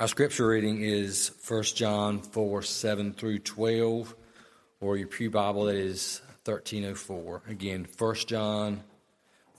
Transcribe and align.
Our 0.00 0.06
scripture 0.06 0.46
reading 0.46 0.80
is 0.80 1.32
1 1.48 1.62
John 1.74 2.20
4 2.20 2.62
7 2.62 3.14
through 3.14 3.40
12, 3.40 4.14
or 4.78 4.96
your 4.96 5.08
Pew 5.08 5.28
Bible, 5.28 5.64
that 5.64 5.74
is 5.74 6.22
1304. 6.44 7.42
Again, 7.48 7.84
1 7.98 8.14
John 8.28 8.84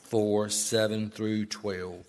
4 0.04 0.47
7 0.47 1.10
through 1.10 1.46
12. 1.47 2.05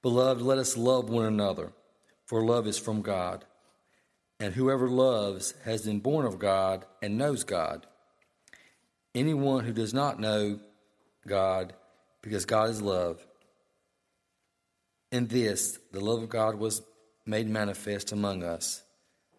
Beloved, 0.00 0.42
let 0.42 0.58
us 0.58 0.76
love 0.76 1.10
one 1.10 1.24
another, 1.24 1.72
for 2.24 2.44
love 2.44 2.68
is 2.68 2.78
from 2.78 3.02
God. 3.02 3.44
And 4.38 4.54
whoever 4.54 4.88
loves 4.88 5.54
has 5.64 5.86
been 5.86 5.98
born 5.98 6.24
of 6.24 6.38
God 6.38 6.84
and 7.02 7.18
knows 7.18 7.42
God. 7.42 7.84
Anyone 9.16 9.64
who 9.64 9.72
does 9.72 9.94
not 9.94 10.20
know 10.20 10.60
God, 11.26 11.72
because 12.20 12.44
God 12.44 12.68
is 12.68 12.82
love, 12.82 13.26
in 15.10 15.26
this, 15.28 15.78
the 15.90 16.00
love 16.00 16.22
of 16.22 16.28
God 16.28 16.56
was 16.56 16.82
made 17.24 17.48
manifest 17.48 18.12
among 18.12 18.44
us, 18.44 18.82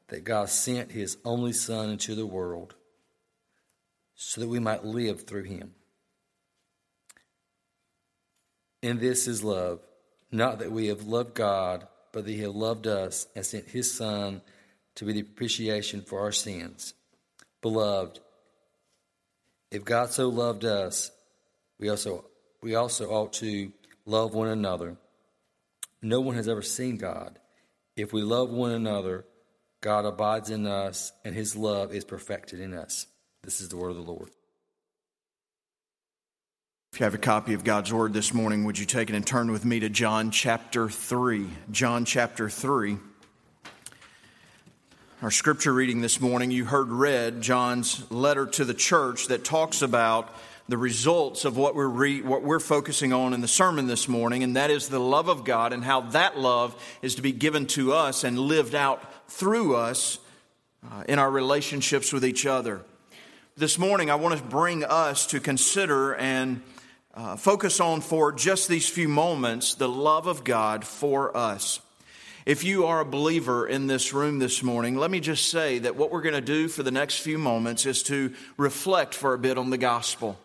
that 0.07 0.23
God 0.23 0.49
sent 0.49 0.91
his 0.91 1.17
only 1.23 1.53
Son 1.53 1.91
into 1.91 2.15
the 2.15 2.25
world 2.25 2.73
so 4.15 4.41
that 4.41 4.47
we 4.47 4.57
might 4.57 4.83
live 4.83 5.27
through 5.27 5.43
him. 5.43 5.75
In 8.81 8.97
this 8.97 9.27
is 9.27 9.43
love, 9.43 9.79
not 10.31 10.57
that 10.57 10.71
we 10.71 10.87
have 10.87 11.03
loved 11.03 11.35
God, 11.35 11.87
but 12.11 12.25
that 12.25 12.31
he 12.31 12.39
has 12.39 12.49
loved 12.49 12.87
us 12.87 13.27
and 13.35 13.45
sent 13.45 13.67
his 13.69 13.93
Son 13.93 14.41
to 14.95 15.05
be 15.05 15.13
the 15.13 15.21
propitiation 15.21 16.01
for 16.01 16.21
our 16.21 16.31
sins. 16.31 16.95
Beloved, 17.61 18.21
if 19.71 19.83
God 19.83 20.11
so 20.11 20.29
loved 20.29 20.65
us, 20.65 21.11
we 21.79 21.89
also, 21.89 22.25
we 22.61 22.75
also 22.75 23.09
ought 23.09 23.33
to 23.33 23.71
love 24.05 24.33
one 24.33 24.47
another. 24.47 24.97
No 26.01 26.21
one 26.21 26.35
has 26.35 26.47
ever 26.47 26.61
seen 26.61 26.97
God. 26.97 27.39
If 27.95 28.13
we 28.13 28.21
love 28.21 28.49
one 28.49 28.71
another, 28.71 29.25
God 29.81 30.05
abides 30.05 30.49
in 30.49 30.65
us, 30.65 31.11
and 31.25 31.35
his 31.35 31.55
love 31.55 31.93
is 31.93 32.05
perfected 32.05 32.59
in 32.59 32.73
us. 32.73 33.07
This 33.43 33.61
is 33.61 33.69
the 33.69 33.77
word 33.77 33.91
of 33.91 33.97
the 33.97 34.11
Lord. 34.11 34.29
If 36.93 37.01
you 37.01 37.03
have 37.03 37.13
a 37.13 37.19
copy 37.19 37.53
of 37.53 37.63
God's 37.63 37.93
Word 37.93 38.13
this 38.13 38.33
morning, 38.33 38.63
would 38.63 38.79
you 38.79 38.85
take 38.85 39.09
it 39.09 39.15
and 39.15 39.25
turn 39.25 39.51
with 39.51 39.65
me 39.65 39.79
to 39.81 39.89
John 39.89 40.31
chapter 40.31 40.89
3? 40.89 41.45
John 41.69 42.05
chapter 42.05 42.49
3. 42.49 42.97
Our 45.19 45.31
scripture 45.31 45.73
reading 45.73 46.01
this 46.01 46.21
morning, 46.21 46.51
you 46.51 46.63
heard 46.63 46.89
read 46.89 47.41
John's 47.41 48.05
letter 48.11 48.45
to 48.45 48.63
the 48.63 48.75
church 48.75 49.29
that 49.29 49.43
talks 49.43 49.81
about 49.81 50.31
the 50.69 50.77
results 50.77 51.43
of 51.43 51.57
what 51.57 51.73
we're, 51.73 51.87
re- 51.87 52.21
what 52.21 52.43
we're 52.43 52.59
focusing 52.59 53.13
on 53.13 53.33
in 53.33 53.41
the 53.41 53.47
sermon 53.47 53.87
this 53.87 54.07
morning, 54.07 54.43
and 54.43 54.55
that 54.55 54.69
is 54.69 54.89
the 54.89 54.99
love 54.99 55.27
of 55.27 55.43
God 55.43 55.73
and 55.73 55.83
how 55.83 56.01
that 56.01 56.37
love 56.37 56.79
is 57.01 57.15
to 57.15 57.23
be 57.23 57.31
given 57.31 57.65
to 57.65 57.93
us 57.93 58.23
and 58.23 58.37
lived 58.37 58.75
out 58.75 59.01
through 59.27 59.75
us 59.75 60.19
uh, 60.87 61.03
in 61.09 61.17
our 61.17 61.31
relationships 61.31 62.13
with 62.13 62.23
each 62.23 62.45
other. 62.45 62.83
This 63.55 63.79
morning, 63.79 64.11
I 64.11 64.15
want 64.15 64.37
to 64.37 64.43
bring 64.43 64.83
us 64.83 65.25
to 65.27 65.39
consider 65.39 66.13
and 66.13 66.61
uh, 67.15 67.37
focus 67.37 67.79
on 67.79 68.01
for 68.01 68.31
just 68.33 68.69
these 68.69 68.87
few 68.87 69.09
moments 69.09 69.73
the 69.73 69.89
love 69.89 70.27
of 70.27 70.43
God 70.43 70.85
for 70.85 71.35
us. 71.35 71.79
If 72.47 72.63
you 72.63 72.85
are 72.85 73.01
a 73.01 73.05
believer 73.05 73.67
in 73.67 73.87
this 73.87 74.13
room 74.13 74.39
this 74.39 74.63
morning, 74.63 74.95
let 74.95 75.11
me 75.11 75.19
just 75.19 75.49
say 75.49 75.79
that 75.79 75.97
what 75.97 76.11
we're 76.11 76.21
going 76.21 76.33
to 76.33 76.39
do 76.39 76.69
for 76.69 76.81
the 76.81 76.91
next 76.91 77.19
few 77.19 77.37
moments 77.37 77.85
is 77.85 78.03
to 78.03 78.33
reflect 78.55 79.13
for 79.13 79.33
a 79.33 79.37
bit 79.37 79.57
on 79.57 79.69
the 79.69 79.77
gospel. 79.77 80.39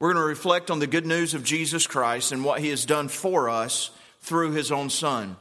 We're 0.00 0.12
going 0.12 0.24
to 0.24 0.28
reflect 0.28 0.68
on 0.68 0.80
the 0.80 0.88
good 0.88 1.06
news 1.06 1.34
of 1.34 1.44
Jesus 1.44 1.86
Christ 1.86 2.32
and 2.32 2.44
what 2.44 2.58
he 2.58 2.70
has 2.70 2.84
done 2.84 3.06
for 3.06 3.48
us 3.48 3.92
through 4.20 4.50
his 4.50 4.72
own 4.72 4.90
son. 4.90 5.36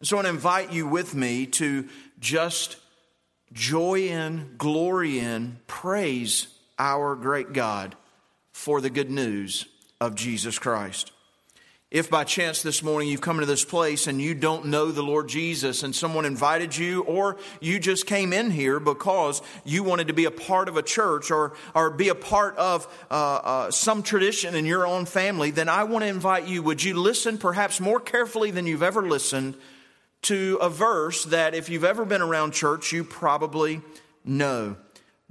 And 0.00 0.08
So 0.08 0.16
I 0.16 0.18
want 0.18 0.26
to 0.26 0.30
invite 0.30 0.72
you 0.72 0.88
with 0.88 1.14
me 1.14 1.46
to 1.46 1.88
just 2.18 2.78
joy 3.52 4.08
in, 4.08 4.56
glory 4.58 5.20
in, 5.20 5.60
praise 5.68 6.48
our 6.76 7.14
great 7.14 7.52
God 7.52 7.94
for 8.50 8.80
the 8.80 8.90
good 8.90 9.12
news 9.12 9.66
of 10.00 10.16
Jesus 10.16 10.58
Christ. 10.58 11.12
If 11.96 12.10
by 12.10 12.24
chance 12.24 12.60
this 12.60 12.82
morning 12.82 13.08
you've 13.08 13.22
come 13.22 13.36
into 13.36 13.46
this 13.46 13.64
place 13.64 14.06
and 14.06 14.20
you 14.20 14.34
don't 14.34 14.66
know 14.66 14.92
the 14.92 15.02
Lord 15.02 15.30
Jesus 15.30 15.82
and 15.82 15.96
someone 15.96 16.26
invited 16.26 16.76
you, 16.76 17.00
or 17.04 17.38
you 17.58 17.78
just 17.78 18.04
came 18.04 18.34
in 18.34 18.50
here 18.50 18.78
because 18.78 19.40
you 19.64 19.82
wanted 19.82 20.08
to 20.08 20.12
be 20.12 20.26
a 20.26 20.30
part 20.30 20.68
of 20.68 20.76
a 20.76 20.82
church 20.82 21.30
or, 21.30 21.54
or 21.74 21.88
be 21.88 22.10
a 22.10 22.14
part 22.14 22.54
of 22.58 22.86
uh, 23.10 23.14
uh, 23.14 23.70
some 23.70 24.02
tradition 24.02 24.54
in 24.54 24.66
your 24.66 24.86
own 24.86 25.06
family, 25.06 25.50
then 25.50 25.70
I 25.70 25.84
want 25.84 26.02
to 26.02 26.08
invite 26.08 26.46
you, 26.46 26.62
would 26.64 26.84
you 26.84 27.00
listen 27.00 27.38
perhaps 27.38 27.80
more 27.80 27.98
carefully 27.98 28.50
than 28.50 28.66
you've 28.66 28.82
ever 28.82 29.00
listened 29.00 29.56
to 30.20 30.58
a 30.60 30.68
verse 30.68 31.24
that 31.24 31.54
if 31.54 31.70
you've 31.70 31.82
ever 31.82 32.04
been 32.04 32.20
around 32.20 32.52
church, 32.52 32.92
you 32.92 33.04
probably 33.04 33.80
know. 34.22 34.76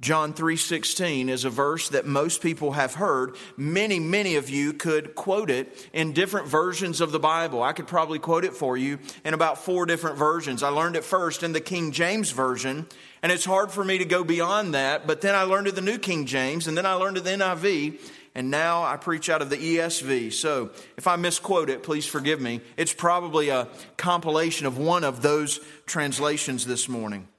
John 0.02 0.34
3:16 0.34 1.30
is 1.30 1.46
a 1.46 1.50
verse 1.50 1.88
that 1.90 2.06
most 2.06 2.42
people 2.42 2.74
have 2.74 2.96
heard. 2.96 3.38
Many, 3.56 3.98
many 3.98 4.36
of 4.36 4.50
you 4.50 4.74
could 4.74 5.16
quote 5.16 5.50
it 5.50 5.90
in 5.94 6.12
different 6.12 6.48
versions 6.48 7.00
of 7.00 7.14
the 7.14 7.20
Bible. 7.20 7.64
I 7.64 7.72
could 7.72 7.88
probably 7.88 8.20
quote 8.20 8.44
it 8.44 8.54
for 8.54 8.76
you 8.76 9.00
in 9.24 9.34
about 9.34 9.64
four 9.64 9.86
different 9.86 10.18
versions. 10.18 10.64
I 10.64 10.70
learned 10.70 10.98
it 10.98 11.06
first 11.06 11.44
in 11.44 11.54
the 11.54 11.62
King 11.62 11.94
James 11.94 12.32
version, 12.32 12.88
and 13.24 13.32
it's 13.32 13.46
hard 13.46 13.72
for 13.72 13.86
me 13.86 13.98
to 13.98 14.06
go 14.06 14.26
beyond 14.26 14.74
that, 14.74 15.08
but 15.08 15.22
then 15.22 15.34
I 15.34 15.44
learned 15.44 15.68
it 15.68 15.76
the 15.76 15.82
New 15.82 15.98
King 15.98 16.26
James, 16.26 16.68
and 16.68 16.78
then 16.78 16.86
I 16.86 16.94
learned 16.94 17.18
it 17.18 17.24
the 17.24 17.32
NIV, 17.32 18.00
and 18.36 18.52
now 18.52 18.84
I 18.84 18.98
preach 18.98 19.30
out 19.30 19.42
of 19.42 19.50
the 19.50 19.58
ESV. 19.58 20.34
So 20.34 20.72
if 20.98 21.08
I 21.08 21.16
misquote 21.16 21.70
it, 21.70 21.84
please 21.84 22.06
forgive 22.06 22.42
me. 22.42 22.60
It's 22.76 22.94
probably 22.94 23.48
a 23.48 23.70
compilation 23.96 24.68
of 24.68 24.78
one 24.78 25.06
of 25.06 25.22
those 25.22 25.62
translations 25.86 26.66
this 26.66 26.90
morning. 26.90 27.30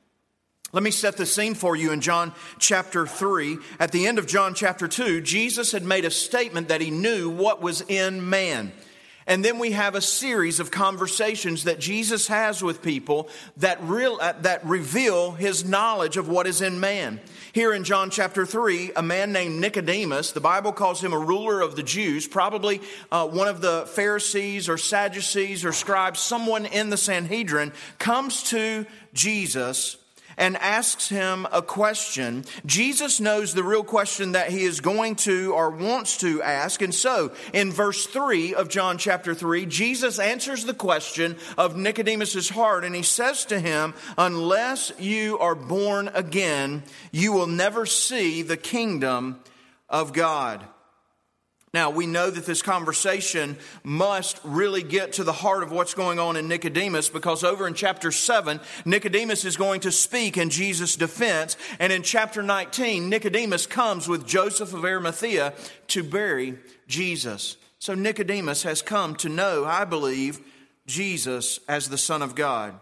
Let 0.72 0.82
me 0.82 0.90
set 0.90 1.16
the 1.16 1.26
scene 1.26 1.54
for 1.54 1.76
you 1.76 1.92
in 1.92 2.00
John 2.00 2.32
chapter 2.58 3.06
3. 3.06 3.58
At 3.78 3.92
the 3.92 4.06
end 4.06 4.18
of 4.18 4.26
John 4.26 4.52
chapter 4.52 4.88
2, 4.88 5.20
Jesus 5.20 5.72
had 5.72 5.84
made 5.84 6.04
a 6.04 6.10
statement 6.10 6.68
that 6.68 6.80
he 6.80 6.90
knew 6.90 7.30
what 7.30 7.62
was 7.62 7.82
in 7.82 8.28
man. 8.28 8.72
And 9.28 9.44
then 9.44 9.58
we 9.58 9.72
have 9.72 9.94
a 9.94 10.00
series 10.00 10.60
of 10.60 10.70
conversations 10.70 11.64
that 11.64 11.80
Jesus 11.80 12.28
has 12.28 12.62
with 12.62 12.82
people 12.82 13.28
that, 13.56 13.82
real, 13.82 14.18
uh, 14.20 14.34
that 14.42 14.64
reveal 14.64 15.32
his 15.32 15.64
knowledge 15.64 16.16
of 16.16 16.28
what 16.28 16.46
is 16.46 16.62
in 16.62 16.78
man. 16.78 17.20
Here 17.52 17.72
in 17.72 17.82
John 17.82 18.10
chapter 18.10 18.46
3, 18.46 18.92
a 18.94 19.02
man 19.02 19.32
named 19.32 19.60
Nicodemus, 19.60 20.30
the 20.30 20.40
Bible 20.40 20.72
calls 20.72 21.02
him 21.02 21.12
a 21.12 21.18
ruler 21.18 21.60
of 21.60 21.74
the 21.74 21.82
Jews, 21.82 22.28
probably 22.28 22.80
uh, 23.10 23.26
one 23.26 23.48
of 23.48 23.60
the 23.60 23.86
Pharisees 23.88 24.68
or 24.68 24.78
Sadducees 24.78 25.64
or 25.64 25.72
scribes, 25.72 26.20
someone 26.20 26.66
in 26.66 26.90
the 26.90 26.96
Sanhedrin, 26.96 27.72
comes 27.98 28.44
to 28.50 28.86
Jesus 29.12 29.96
and 30.36 30.56
asks 30.56 31.08
him 31.08 31.46
a 31.52 31.62
question. 31.62 32.44
Jesus 32.64 33.20
knows 33.20 33.54
the 33.54 33.62
real 33.62 33.84
question 33.84 34.32
that 34.32 34.50
he 34.50 34.64
is 34.64 34.80
going 34.80 35.16
to 35.16 35.52
or 35.54 35.70
wants 35.70 36.18
to 36.18 36.42
ask. 36.42 36.82
And 36.82 36.94
so 36.94 37.32
in 37.52 37.72
verse 37.72 38.06
3 38.06 38.54
of 38.54 38.68
John 38.68 38.98
chapter 38.98 39.34
3, 39.34 39.66
Jesus 39.66 40.18
answers 40.18 40.64
the 40.64 40.74
question 40.74 41.36
of 41.56 41.76
Nicodemus's 41.76 42.48
heart 42.48 42.84
and 42.84 42.94
he 42.94 43.02
says 43.02 43.44
to 43.46 43.58
him, 43.58 43.94
unless 44.18 44.92
you 44.98 45.38
are 45.38 45.54
born 45.54 46.10
again, 46.14 46.82
you 47.12 47.32
will 47.32 47.46
never 47.46 47.86
see 47.86 48.42
the 48.42 48.56
kingdom 48.56 49.40
of 49.88 50.12
God. 50.12 50.64
Now, 51.74 51.90
we 51.90 52.06
know 52.06 52.30
that 52.30 52.46
this 52.46 52.62
conversation 52.62 53.58
must 53.82 54.40
really 54.44 54.82
get 54.82 55.14
to 55.14 55.24
the 55.24 55.32
heart 55.32 55.62
of 55.62 55.72
what's 55.72 55.94
going 55.94 56.18
on 56.18 56.36
in 56.36 56.48
Nicodemus 56.48 57.08
because 57.08 57.44
over 57.44 57.66
in 57.66 57.74
chapter 57.74 58.12
7, 58.12 58.60
Nicodemus 58.84 59.44
is 59.44 59.56
going 59.56 59.80
to 59.80 59.92
speak 59.92 60.38
in 60.38 60.48
Jesus' 60.48 60.96
defense. 60.96 61.56
And 61.78 61.92
in 61.92 62.02
chapter 62.02 62.42
19, 62.42 63.08
Nicodemus 63.08 63.66
comes 63.66 64.08
with 64.08 64.26
Joseph 64.26 64.72
of 64.72 64.84
Arimathea 64.84 65.52
to 65.88 66.02
bury 66.02 66.56
Jesus. 66.86 67.56
So 67.78 67.94
Nicodemus 67.94 68.62
has 68.62 68.80
come 68.80 69.14
to 69.16 69.28
know, 69.28 69.64
I 69.64 69.84
believe, 69.84 70.40
Jesus 70.86 71.60
as 71.68 71.88
the 71.88 71.98
Son 71.98 72.22
of 72.22 72.34
God. 72.34 72.78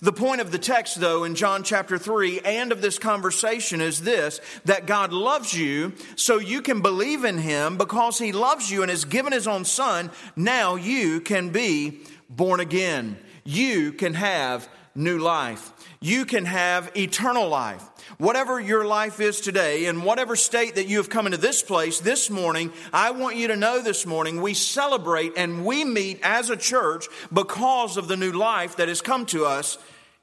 The 0.00 0.12
point 0.12 0.40
of 0.40 0.50
the 0.52 0.58
text, 0.58 1.00
though, 1.00 1.24
in 1.24 1.34
John 1.34 1.62
chapter 1.62 1.98
3 1.98 2.40
and 2.40 2.72
of 2.72 2.80
this 2.80 2.98
conversation 2.98 3.80
is 3.80 4.00
this 4.00 4.40
that 4.64 4.86
God 4.86 5.12
loves 5.12 5.52
you 5.52 5.92
so 6.16 6.38
you 6.38 6.62
can 6.62 6.80
believe 6.80 7.24
in 7.24 7.38
Him 7.38 7.76
because 7.76 8.18
He 8.18 8.32
loves 8.32 8.70
you 8.70 8.82
and 8.82 8.90
has 8.90 9.04
given 9.04 9.32
His 9.32 9.46
own 9.46 9.64
Son. 9.64 10.10
Now 10.36 10.76
you 10.76 11.20
can 11.20 11.50
be 11.50 12.00
born 12.30 12.60
again. 12.60 13.18
You 13.44 13.92
can 13.92 14.14
have 14.14 14.68
new 14.94 15.18
life. 15.18 15.72
You 16.00 16.24
can 16.24 16.44
have 16.44 16.96
eternal 16.96 17.48
life. 17.48 17.82
Whatever 18.18 18.60
your 18.60 18.84
life 18.84 19.20
is 19.20 19.40
today, 19.40 19.86
in 19.86 20.02
whatever 20.02 20.36
state 20.36 20.74
that 20.74 20.86
you 20.86 20.98
have 20.98 21.08
come 21.08 21.26
into 21.26 21.38
this 21.38 21.62
place 21.62 22.00
this 22.00 22.30
morning, 22.30 22.72
I 22.92 23.12
want 23.12 23.36
you 23.36 23.48
to 23.48 23.56
know 23.56 23.80
this 23.80 24.06
morning 24.06 24.40
we 24.40 24.54
celebrate 24.54 25.32
and 25.36 25.64
we 25.64 25.84
meet 25.84 26.20
as 26.22 26.50
a 26.50 26.56
church 26.56 27.06
because 27.32 27.96
of 27.96 28.08
the 28.08 28.16
new 28.16 28.32
life 28.32 28.76
that 28.76 28.88
has 28.88 29.00
come 29.00 29.26
to 29.26 29.46
us 29.46 29.78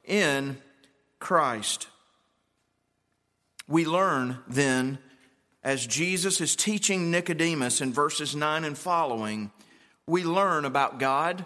in 0.05 0.57
Christ. 1.19 1.87
We 3.67 3.85
learn 3.85 4.39
then 4.47 4.99
as 5.63 5.85
Jesus 5.85 6.39
is 6.41 6.55
teaching 6.55 7.11
Nicodemus 7.11 7.81
in 7.81 7.91
verses 7.91 8.35
9 8.35 8.63
and 8.63 8.77
following, 8.77 9.51
we 10.07 10.23
learn 10.23 10.65
about 10.65 10.99
God 10.99 11.45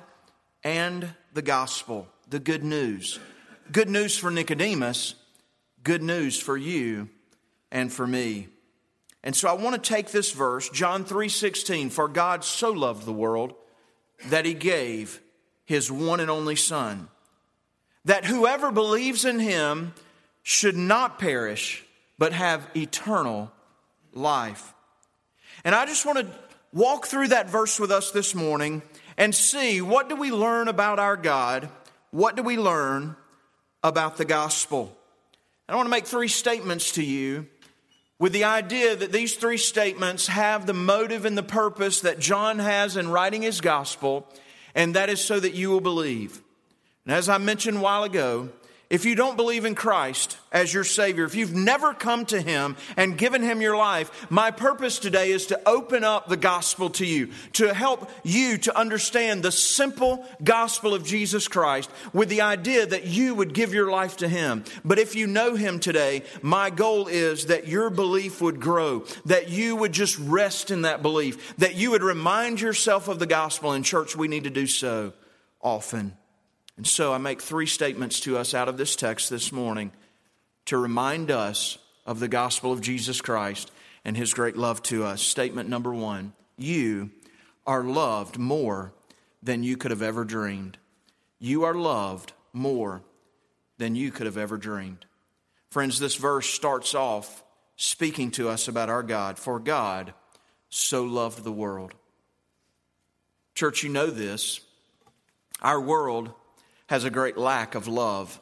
and 0.63 1.13
the 1.33 1.41
gospel, 1.41 2.07
the 2.29 2.39
good 2.39 2.63
news. 2.63 3.19
Good 3.71 3.89
news 3.89 4.17
for 4.17 4.29
Nicodemus, 4.29 5.15
good 5.83 6.03
news 6.03 6.39
for 6.39 6.57
you 6.57 7.09
and 7.71 7.91
for 7.91 8.05
me. 8.05 8.47
And 9.23 9.35
so 9.35 9.47
I 9.47 9.53
want 9.53 9.81
to 9.81 9.89
take 9.89 10.11
this 10.11 10.31
verse, 10.31 10.69
John 10.69 11.05
3:16, 11.05 11.89
for 11.89 12.07
God 12.07 12.43
so 12.43 12.71
loved 12.71 13.05
the 13.05 13.13
world 13.13 13.55
that 14.25 14.45
he 14.45 14.53
gave 14.53 15.21
his 15.65 15.91
one 15.91 16.19
and 16.19 16.29
only 16.29 16.55
son, 16.55 17.07
that 18.03 18.25
whoever 18.25 18.71
believes 18.71 19.23
in 19.23 19.39
him 19.39 19.93
should 20.43 20.75
not 20.75 21.19
perish, 21.19 21.83
but 22.17 22.33
have 22.33 22.67
eternal 22.75 23.51
life. 24.11 24.73
And 25.63 25.73
I 25.73 25.85
just 25.85 26.05
want 26.05 26.19
to 26.19 26.27
walk 26.73 27.07
through 27.07 27.29
that 27.29 27.49
verse 27.49 27.79
with 27.79 27.91
us 27.91 28.11
this 28.11 28.35
morning 28.35 28.81
and 29.17 29.33
see 29.33 29.81
what 29.81 30.09
do 30.09 30.15
we 30.15 30.31
learn 30.31 30.67
about 30.67 30.99
our 30.99 31.15
God? 31.15 31.69
What 32.13 32.35
do 32.35 32.43
we 32.43 32.57
learn 32.57 33.15
about 33.83 34.17
the 34.17 34.23
gospel? 34.23 34.95
I 35.67 35.75
want 35.75 35.87
to 35.87 35.89
make 35.89 36.05
three 36.05 36.27
statements 36.27 36.91
to 36.91 37.03
you 37.03 37.47
with 38.19 38.33
the 38.33 38.43
idea 38.43 38.95
that 38.95 39.11
these 39.11 39.35
three 39.35 39.57
statements 39.57 40.27
have 40.27 40.67
the 40.67 40.75
motive 40.75 41.25
and 41.25 41.35
the 41.35 41.41
purpose 41.41 42.01
that 42.01 42.19
John 42.19 42.59
has 42.59 42.97
in 42.97 43.09
writing 43.09 43.41
his 43.41 43.61
gospel, 43.61 44.27
and 44.75 44.95
that 44.95 45.09
is 45.09 45.25
so 45.25 45.39
that 45.39 45.55
you 45.55 45.71
will 45.71 45.81
believe. 45.81 46.39
And 47.07 47.15
as 47.15 47.29
I 47.29 47.39
mentioned 47.39 47.79
a 47.79 47.81
while 47.81 48.03
ago, 48.03 48.49
if 48.93 49.05
you 49.05 49.15
don't 49.15 49.37
believe 49.37 49.65
in 49.65 49.73
Christ 49.73 50.37
as 50.51 50.71
your 50.71 50.83
Savior, 50.83 51.23
if 51.23 51.33
you've 51.33 51.55
never 51.55 51.95
come 51.95 52.27
to 52.27 52.39
Him 52.39 52.75
and 52.95 53.17
given 53.17 53.41
Him 53.41 53.59
your 53.59 53.75
life, 53.75 54.29
my 54.29 54.51
purpose 54.51 54.99
today 54.99 55.31
is 55.31 55.47
to 55.47 55.59
open 55.67 56.03
up 56.03 56.27
the 56.27 56.37
gospel 56.37 56.91
to 56.91 57.05
you, 57.07 57.31
to 57.53 57.73
help 57.73 58.07
you 58.21 58.59
to 58.59 58.77
understand 58.77 59.41
the 59.41 59.51
simple 59.51 60.23
gospel 60.43 60.93
of 60.93 61.03
Jesus 61.03 61.47
Christ 61.47 61.89
with 62.13 62.29
the 62.29 62.41
idea 62.41 62.85
that 62.85 63.07
you 63.07 63.33
would 63.33 63.55
give 63.55 63.73
your 63.73 63.89
life 63.89 64.17
to 64.17 64.27
Him. 64.27 64.63
But 64.85 64.99
if 64.99 65.15
you 65.15 65.25
know 65.25 65.55
Him 65.55 65.79
today, 65.79 66.21
my 66.43 66.69
goal 66.69 67.07
is 67.07 67.47
that 67.47 67.67
your 67.67 67.89
belief 67.89 68.41
would 68.41 68.59
grow, 68.59 69.05
that 69.25 69.49
you 69.49 69.75
would 69.75 69.91
just 69.91 70.19
rest 70.19 70.69
in 70.69 70.83
that 70.83 71.01
belief, 71.01 71.57
that 71.57 71.73
you 71.73 71.89
would 71.89 72.03
remind 72.03 72.61
yourself 72.61 73.07
of 73.07 73.17
the 73.17 73.25
gospel. 73.25 73.73
In 73.73 73.81
church, 73.81 74.15
we 74.15 74.27
need 74.27 74.43
to 74.43 74.51
do 74.51 74.67
so 74.67 75.13
often. 75.63 76.15
And 76.77 76.87
so 76.87 77.13
I 77.13 77.17
make 77.17 77.41
three 77.41 77.67
statements 77.67 78.19
to 78.21 78.37
us 78.37 78.53
out 78.53 78.67
of 78.67 78.77
this 78.77 78.95
text 78.95 79.29
this 79.29 79.51
morning 79.51 79.91
to 80.65 80.77
remind 80.77 81.29
us 81.29 81.77
of 82.05 82.19
the 82.19 82.27
gospel 82.27 82.71
of 82.71 82.81
Jesus 82.81 83.21
Christ 83.21 83.71
and 84.03 84.17
his 84.17 84.33
great 84.33 84.57
love 84.57 84.81
to 84.83 85.03
us. 85.03 85.21
Statement 85.21 85.69
number 85.69 85.93
one 85.93 86.33
You 86.57 87.11
are 87.65 87.83
loved 87.83 88.37
more 88.37 88.93
than 89.41 89.63
you 89.63 89.77
could 89.77 89.91
have 89.91 90.01
ever 90.01 90.23
dreamed. 90.23 90.77
You 91.39 91.63
are 91.63 91.75
loved 91.75 92.33
more 92.53 93.03
than 93.77 93.95
you 93.95 94.11
could 94.11 94.25
have 94.25 94.37
ever 94.37 94.57
dreamed. 94.57 95.05
Friends, 95.69 95.99
this 95.99 96.15
verse 96.15 96.49
starts 96.49 96.95
off 96.95 97.43
speaking 97.75 98.31
to 98.31 98.49
us 98.49 98.67
about 98.67 98.89
our 98.89 99.03
God. 99.03 99.37
For 99.37 99.59
God 99.59 100.13
so 100.69 101.03
loved 101.03 101.43
the 101.43 101.51
world. 101.51 101.93
Church, 103.55 103.83
you 103.83 103.89
know 103.89 104.07
this. 104.07 104.61
Our 105.61 105.79
world 105.79 106.33
has 106.93 107.05
a 107.05 107.09
great 107.09 107.39
lack 107.39 107.73
of 107.73 107.87
love. 107.87 108.39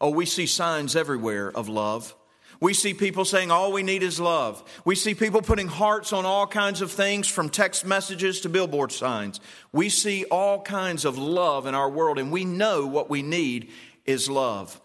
Oh, 0.00 0.10
we 0.10 0.26
see 0.26 0.46
signs 0.46 0.94
everywhere 0.94 1.50
of 1.50 1.68
love. 1.68 2.14
We 2.60 2.72
see 2.72 2.94
people 2.94 3.24
saying 3.24 3.50
all 3.50 3.72
we 3.72 3.82
need 3.82 4.04
is 4.04 4.20
love. 4.20 4.62
We 4.84 4.94
see 4.94 5.12
people 5.12 5.42
putting 5.42 5.66
hearts 5.66 6.12
on 6.12 6.24
all 6.24 6.46
kinds 6.46 6.82
of 6.82 6.92
things 6.92 7.26
from 7.26 7.48
text 7.48 7.84
messages 7.84 8.42
to 8.42 8.48
billboard 8.48 8.92
signs. 8.92 9.40
We 9.72 9.88
see 9.88 10.24
all 10.26 10.62
kinds 10.62 11.04
of 11.04 11.18
love 11.18 11.66
in 11.66 11.74
our 11.74 11.90
world, 11.90 12.20
and 12.20 12.30
we 12.30 12.44
know 12.44 12.86
what 12.86 13.10
we 13.10 13.22
need 13.22 13.72
is 14.06 14.30
love. 14.30 14.80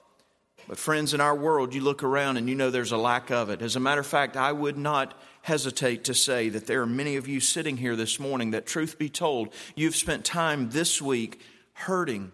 But, 0.68 0.80
friends, 0.80 1.13
in 1.13 1.21
our 1.21 1.35
world, 1.35 1.75
you 1.75 1.81
look 1.81 2.01
around 2.01 2.38
and 2.38 2.50
you 2.50 2.56
know 2.56 2.71
there's 2.71 2.92
a 2.92 2.97
lack 2.97 3.30
of 3.30 3.51
it. 3.51 3.62
As 3.62 3.75
a 3.75 3.80
matter 3.80 4.01
of 4.01 4.07
fact, 4.07 4.35
I 4.35 4.51
would 4.51 4.80
not 4.80 5.13
hesitate 5.44 6.06
to 6.06 6.15
say 6.15 6.50
that 6.50 6.65
there 6.65 6.81
are 6.81 6.88
many 6.88 7.18
of 7.18 7.27
you 7.27 7.39
sitting 7.39 7.77
here 7.77 7.95
this 7.95 8.19
morning 8.19 8.50
that, 8.50 8.65
truth 8.65 8.97
be 8.97 9.09
told, 9.09 9.53
you've 9.75 9.95
spent 9.95 10.25
time 10.25 10.71
this 10.71 11.00
week 11.00 11.39
hurting 11.74 12.31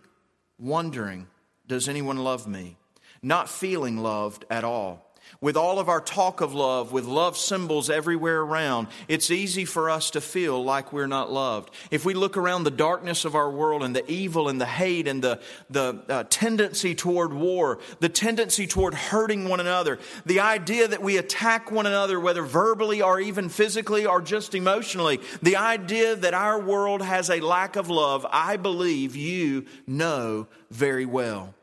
wondering, 0.59 1.27
does 1.67 1.87
anyone 1.89 2.17
love 2.17 2.47
me? 2.47 2.77
Not 3.21 3.49
feeling 3.49 3.97
loved 3.97 4.45
at 4.49 4.63
all. 4.63 5.04
With 5.41 5.57
all 5.57 5.79
of 5.79 5.89
our 5.89 6.01
talk 6.01 6.41
of 6.41 6.53
love, 6.53 6.91
with 6.91 7.05
love 7.05 7.37
symbols 7.37 7.89
everywhere 7.89 8.41
around, 8.41 8.87
it's 9.07 9.29
easy 9.29 9.65
for 9.65 9.89
us 9.89 10.11
to 10.11 10.21
feel 10.21 10.63
like 10.63 10.93
we're 10.93 11.07
not 11.07 11.31
loved. 11.31 11.71
If 11.91 12.05
we 12.05 12.13
look 12.13 12.37
around 12.37 12.63
the 12.63 12.71
darkness 12.71 13.25
of 13.25 13.35
our 13.35 13.51
world 13.51 13.83
and 13.83 13.95
the 13.95 14.09
evil 14.09 14.47
and 14.47 14.59
the 14.59 14.65
hate 14.65 15.07
and 15.07 15.21
the, 15.21 15.39
the 15.69 16.01
uh, 16.07 16.23
tendency 16.29 16.95
toward 16.95 17.33
war, 17.33 17.79
the 17.99 18.09
tendency 18.09 18.65
toward 18.65 18.93
hurting 18.93 19.49
one 19.49 19.59
another, 19.59 19.99
the 20.25 20.39
idea 20.39 20.87
that 20.87 21.01
we 21.01 21.17
attack 21.17 21.69
one 21.69 21.85
another, 21.85 22.19
whether 22.19 22.43
verbally 22.43 23.01
or 23.01 23.19
even 23.19 23.49
physically 23.49 24.05
or 24.05 24.21
just 24.21 24.55
emotionally, 24.55 25.19
the 25.41 25.57
idea 25.57 26.15
that 26.15 26.33
our 26.33 26.59
world 26.59 27.01
has 27.01 27.29
a 27.29 27.41
lack 27.41 27.75
of 27.75 27.89
love, 27.89 28.25
I 28.31 28.57
believe 28.57 29.15
you 29.15 29.65
know 29.85 30.47
very 30.71 31.05
well. 31.05 31.53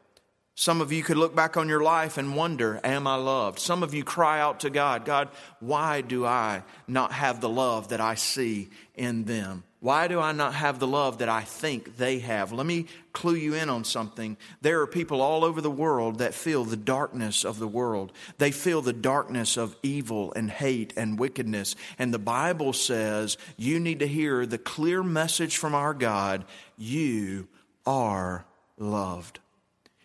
Some 0.54 0.82
of 0.82 0.92
you 0.92 1.02
could 1.02 1.16
look 1.16 1.34
back 1.34 1.56
on 1.56 1.68
your 1.68 1.82
life 1.82 2.18
and 2.18 2.36
wonder, 2.36 2.78
Am 2.84 3.06
I 3.06 3.16
loved? 3.16 3.58
Some 3.58 3.82
of 3.82 3.94
you 3.94 4.04
cry 4.04 4.38
out 4.40 4.60
to 4.60 4.70
God, 4.70 5.04
God, 5.04 5.28
why 5.60 6.02
do 6.02 6.26
I 6.26 6.62
not 6.86 7.12
have 7.12 7.40
the 7.40 7.48
love 7.48 7.88
that 7.88 8.00
I 8.00 8.16
see 8.16 8.68
in 8.94 9.24
them? 9.24 9.64
Why 9.80 10.06
do 10.06 10.20
I 10.20 10.30
not 10.30 10.54
have 10.54 10.78
the 10.78 10.86
love 10.86 11.18
that 11.18 11.28
I 11.28 11.40
think 11.40 11.96
they 11.96 12.20
have? 12.20 12.52
Let 12.52 12.66
me 12.66 12.86
clue 13.12 13.34
you 13.34 13.54
in 13.54 13.68
on 13.68 13.82
something. 13.82 14.36
There 14.60 14.80
are 14.80 14.86
people 14.86 15.20
all 15.20 15.42
over 15.42 15.60
the 15.60 15.72
world 15.72 16.18
that 16.18 16.34
feel 16.34 16.62
the 16.62 16.76
darkness 16.76 17.44
of 17.44 17.58
the 17.58 17.66
world. 17.66 18.12
They 18.38 18.52
feel 18.52 18.80
the 18.80 18.92
darkness 18.92 19.56
of 19.56 19.74
evil 19.82 20.32
and 20.34 20.48
hate 20.48 20.92
and 20.96 21.18
wickedness. 21.18 21.74
And 21.98 22.14
the 22.14 22.20
Bible 22.20 22.72
says 22.72 23.38
you 23.56 23.80
need 23.80 23.98
to 23.98 24.06
hear 24.06 24.46
the 24.46 24.58
clear 24.58 25.02
message 25.02 25.56
from 25.56 25.74
our 25.74 25.94
God 25.94 26.44
you 26.78 27.48
are 27.84 28.44
loved. 28.78 29.40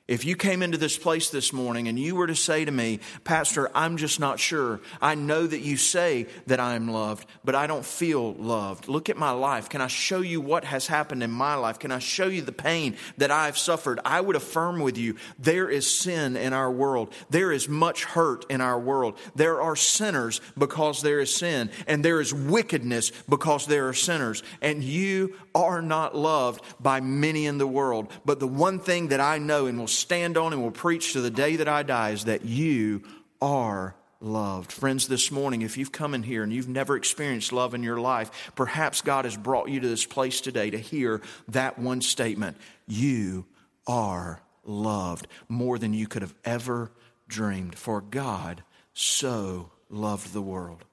If 0.07 0.23
you 0.23 0.37
came 0.37 0.61
into 0.61 0.77
this 0.77 0.97
place 0.97 1.29
this 1.29 1.51
morning 1.51 1.89
and 1.89 1.99
you 1.99 2.15
were 2.15 2.27
to 2.27 2.35
say 2.35 2.63
to 2.63 2.71
me, 2.71 3.01
Pastor, 3.25 3.69
I'm 3.75 3.97
just 3.97 4.21
not 4.21 4.39
sure. 4.39 4.79
I 5.01 5.15
know 5.15 5.45
that 5.45 5.59
you 5.59 5.75
say 5.75 6.27
that 6.45 6.61
I'm 6.61 6.87
loved, 6.87 7.27
but 7.43 7.55
I 7.55 7.67
don't 7.67 7.85
feel 7.85 8.33
loved. 8.35 8.87
Look 8.87 9.09
at 9.09 9.17
my 9.17 9.31
life. 9.31 9.67
Can 9.67 9.81
I 9.81 9.87
show 9.87 10.21
you 10.21 10.39
what 10.39 10.63
has 10.63 10.87
happened 10.87 11.23
in 11.23 11.31
my 11.31 11.55
life? 11.55 11.79
Can 11.79 11.91
I 11.91 11.99
show 11.99 12.27
you 12.27 12.41
the 12.41 12.53
pain 12.53 12.95
that 13.17 13.31
I've 13.31 13.57
suffered? 13.57 13.99
I 14.05 14.21
would 14.21 14.37
affirm 14.37 14.79
with 14.79 14.97
you 14.97 15.17
there 15.39 15.69
is 15.69 15.93
sin 15.93 16.37
in 16.37 16.53
our 16.53 16.71
world. 16.71 17.13
There 17.29 17.51
is 17.51 17.67
much 17.67 18.05
hurt 18.05 18.45
in 18.49 18.61
our 18.61 18.79
world. 18.79 19.17
There 19.35 19.61
are 19.61 19.75
sinners 19.75 20.39
because 20.57 21.01
there 21.01 21.19
is 21.19 21.35
sin, 21.35 21.69
and 21.85 22.03
there 22.05 22.21
is 22.21 22.33
wickedness 22.33 23.11
because 23.27 23.65
there 23.65 23.89
are 23.89 23.93
sinners. 23.93 24.41
And 24.61 24.81
you 24.81 25.35
are 25.53 25.81
not 25.81 26.15
loved 26.15 26.63
by 26.79 27.01
many 27.01 27.45
in 27.45 27.57
the 27.57 27.67
world. 27.67 28.09
But 28.23 28.39
the 28.39 28.47
one 28.47 28.79
thing 28.79 29.09
that 29.09 29.19
I 29.19 29.37
know 29.37 29.65
and 29.65 29.77
will 29.77 29.96
stand 29.97 30.37
on 30.37 30.53
and 30.53 30.61
will 30.61 30.71
preach 30.71 31.13
to 31.13 31.21
the 31.21 31.31
day 31.31 31.57
that 31.57 31.67
I 31.67 31.83
die 31.83 32.11
is 32.11 32.25
that 32.25 32.45
you 32.45 33.03
are 33.41 33.95
loved. 34.19 34.71
Friends, 34.71 35.07
this 35.07 35.31
morning, 35.31 35.61
if 35.61 35.77
you've 35.77 35.91
come 35.91 36.13
in 36.13 36.23
here 36.23 36.43
and 36.43 36.51
you've 36.51 36.67
never 36.67 36.95
experienced 36.95 37.53
love 37.53 37.73
in 37.73 37.83
your 37.83 37.99
life, 37.99 38.51
perhaps 38.55 39.01
God 39.01 39.25
has 39.25 39.37
brought 39.37 39.69
you 39.69 39.79
to 39.79 39.87
this 39.87 40.05
place 40.05 40.41
today 40.41 40.69
to 40.69 40.77
hear 40.77 41.21
that 41.49 41.77
one 41.77 42.01
statement 42.01 42.57
You 42.87 43.45
are 43.85 44.41
loved 44.63 45.27
more 45.47 45.77
than 45.77 45.93
you 45.93 46.07
could 46.07 46.21
have 46.21 46.35
ever 46.43 46.91
dreamed. 47.27 47.77
For 47.77 48.01
God 48.01 48.63
so 48.93 49.71
loved 49.89 50.33
the 50.33 50.41
world. 50.41 50.83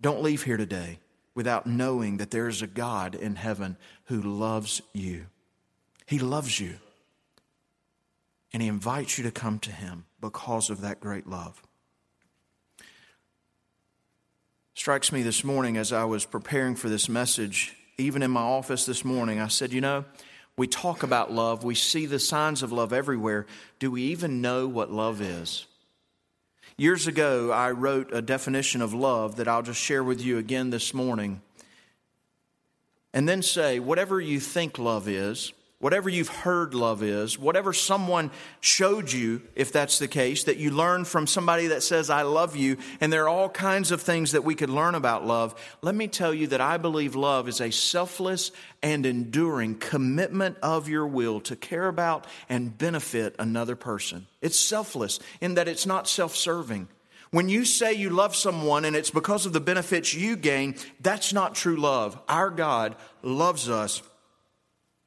Don't 0.00 0.22
leave 0.22 0.42
here 0.42 0.56
today 0.56 0.98
without 1.34 1.66
knowing 1.66 2.16
that 2.16 2.30
there 2.30 2.48
is 2.48 2.62
a 2.62 2.66
God 2.66 3.14
in 3.14 3.36
heaven 3.36 3.76
who 4.06 4.20
loves 4.20 4.82
you. 4.92 5.26
He 6.06 6.18
loves 6.18 6.58
you. 6.58 6.76
And 8.52 8.62
He 8.62 8.68
invites 8.68 9.18
you 9.18 9.24
to 9.24 9.30
come 9.30 9.58
to 9.60 9.72
Him 9.72 10.06
because 10.20 10.70
of 10.70 10.80
that 10.80 11.00
great 11.00 11.26
love. 11.26 11.62
Strikes 14.74 15.12
me 15.12 15.22
this 15.22 15.44
morning 15.44 15.76
as 15.76 15.92
I 15.92 16.04
was 16.04 16.24
preparing 16.24 16.74
for 16.74 16.88
this 16.88 17.08
message, 17.08 17.76
even 17.98 18.22
in 18.22 18.30
my 18.30 18.40
office 18.40 18.86
this 18.86 19.04
morning, 19.04 19.40
I 19.40 19.48
said, 19.48 19.72
you 19.72 19.80
know, 19.80 20.04
we 20.56 20.66
talk 20.66 21.02
about 21.02 21.32
love, 21.32 21.64
we 21.64 21.74
see 21.74 22.06
the 22.06 22.18
signs 22.18 22.62
of 22.62 22.72
love 22.72 22.92
everywhere. 22.92 23.46
Do 23.78 23.90
we 23.90 24.02
even 24.04 24.40
know 24.40 24.66
what 24.68 24.90
love 24.90 25.20
is? 25.20 25.66
Years 26.76 27.06
ago, 27.06 27.50
I 27.50 27.72
wrote 27.72 28.12
a 28.12 28.22
definition 28.22 28.80
of 28.80 28.94
love 28.94 29.36
that 29.36 29.48
I'll 29.48 29.62
just 29.62 29.80
share 29.80 30.02
with 30.02 30.22
you 30.22 30.38
again 30.38 30.70
this 30.70 30.94
morning. 30.94 31.42
And 33.12 33.28
then 33.28 33.42
say, 33.42 33.80
whatever 33.80 34.20
you 34.20 34.40
think 34.40 34.78
love 34.78 35.08
is, 35.08 35.52
whatever 35.80 36.10
you've 36.10 36.28
heard 36.28 36.74
love 36.74 37.02
is, 37.02 37.38
whatever 37.38 37.72
someone 37.72 38.30
showed 38.60 39.10
you, 39.10 39.42
if 39.56 39.72
that's 39.72 39.98
the 39.98 40.06
case, 40.06 40.44
that 40.44 40.58
you 40.58 40.70
learned 40.70 41.08
from 41.08 41.26
somebody 41.26 41.68
that 41.68 41.82
says, 41.82 42.10
I 42.10 42.22
love 42.22 42.54
you, 42.54 42.76
and 43.00 43.12
there 43.12 43.24
are 43.24 43.28
all 43.28 43.48
kinds 43.48 43.90
of 43.90 44.02
things 44.02 44.32
that 44.32 44.44
we 44.44 44.54
could 44.54 44.70
learn 44.70 44.94
about 44.94 45.26
love. 45.26 45.54
Let 45.80 45.94
me 45.94 46.06
tell 46.06 46.32
you 46.34 46.46
that 46.48 46.60
I 46.60 46.76
believe 46.76 47.16
love 47.16 47.48
is 47.48 47.60
a 47.60 47.72
selfless 47.72 48.52
and 48.82 49.06
enduring 49.06 49.76
commitment 49.76 50.58
of 50.62 50.88
your 50.88 51.06
will 51.06 51.40
to 51.42 51.56
care 51.56 51.88
about 51.88 52.26
and 52.48 52.76
benefit 52.76 53.34
another 53.38 53.74
person. 53.74 54.26
It's 54.42 54.58
selfless 54.58 55.18
in 55.40 55.54
that 55.54 55.68
it's 55.68 55.86
not 55.86 56.06
self 56.06 56.36
serving. 56.36 56.88
When 57.30 57.48
you 57.48 57.64
say 57.64 57.92
you 57.92 58.10
love 58.10 58.34
someone 58.34 58.84
and 58.84 58.96
it's 58.96 59.10
because 59.10 59.46
of 59.46 59.52
the 59.52 59.60
benefits 59.60 60.12
you 60.12 60.36
gain, 60.36 60.74
that's 61.00 61.32
not 61.32 61.54
true 61.54 61.76
love. 61.76 62.20
Our 62.28 62.50
God 62.50 62.96
loves 63.22 63.68
us 63.70 64.02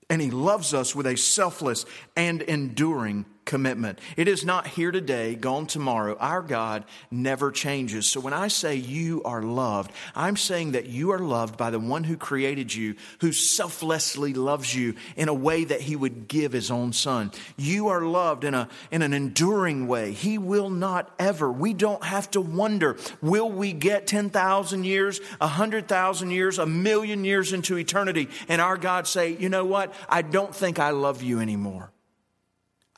and 0.10 0.22
He 0.22 0.32
loves 0.32 0.74
us 0.74 0.96
with 0.96 1.08
a 1.08 1.18
selfless 1.18 1.86
and 2.16 2.42
enduring 2.42 3.26
commitment. 3.46 4.00
It 4.18 4.28
is 4.28 4.46
not 4.46 4.68
here 4.68 4.92
today, 4.92 5.36
gone 5.36 5.68
tomorrow. 5.68 6.18
Our 6.20 6.42
God 6.42 6.86
never 7.12 7.52
changes. 7.52 8.08
So 8.08 8.20
when 8.20 8.34
I 8.34 8.48
say 8.48 8.76
you 8.76 9.22
are 9.24 9.42
loved, 9.42 9.92
I'm 10.16 10.38
saying 10.38 10.74
that 10.74 10.88
you 10.88 11.12
are 11.12 11.20
loved 11.20 11.58
by 11.58 11.70
the 11.70 11.80
one 11.80 12.04
who 12.04 12.18
created 12.18 12.74
you, 12.74 12.96
who 13.22 13.32
selflessly 13.32 14.34
loves 14.34 14.74
you 14.74 14.96
in 15.16 15.30
a 15.30 15.34
way 15.34 15.64
that 15.64 15.82
he 15.82 15.96
would 15.96 16.28
give 16.28 16.52
his 16.52 16.72
own 16.72 16.94
son. 16.94 17.32
You 17.58 17.88
are 17.90 18.02
loved 18.02 18.44
in 18.44 18.54
a 18.54 18.70
in 18.92 19.02
an 19.02 19.14
enduring 19.14 19.88
way. 19.88 20.12
He 20.12 20.38
will 20.38 20.70
not 20.70 21.14
ever. 21.20 21.52
We 21.52 21.74
don't 21.74 22.04
have 22.04 22.30
to 22.32 22.42
wonder, 22.42 22.98
will 23.22 23.50
we 23.50 23.74
get 23.74 24.08
10,000 24.08 24.84
years, 24.84 25.20
100,000 25.40 26.32
years, 26.32 26.60
a 26.60 26.66
million 26.66 27.24
years 27.24 27.54
into 27.54 27.78
eternity 27.78 28.30
and 28.48 28.62
our 28.62 28.78
God 28.78 29.08
say, 29.08 29.36
"You 29.38 29.50
know 29.50 29.66
what? 29.66 29.94
I 30.10 30.22
don't 30.22 30.56
think 30.56 30.80
I 30.80 30.92
love 30.92 31.22
you 31.22 31.40
anymore." 31.40 31.93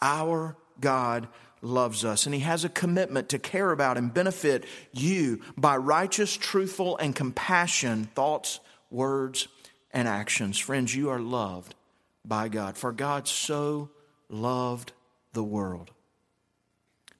Our 0.01 0.57
God 0.79 1.27
loves 1.61 2.05
us, 2.05 2.25
and 2.25 2.35
He 2.35 2.41
has 2.41 2.63
a 2.63 2.69
commitment 2.69 3.29
to 3.29 3.39
care 3.39 3.71
about 3.71 3.97
and 3.97 4.13
benefit 4.13 4.65
you 4.93 5.41
by 5.57 5.77
righteous, 5.77 6.35
truthful, 6.35 6.97
and 6.97 7.15
compassion 7.15 8.05
thoughts, 8.15 8.59
words, 8.89 9.47
and 9.91 10.07
actions. 10.07 10.59
Friends, 10.59 10.95
you 10.95 11.09
are 11.09 11.19
loved 11.19 11.75
by 12.23 12.49
God, 12.49 12.77
for 12.77 12.91
God 12.91 13.27
so 13.27 13.89
loved 14.29 14.91
the 15.33 15.43
world. 15.43 15.91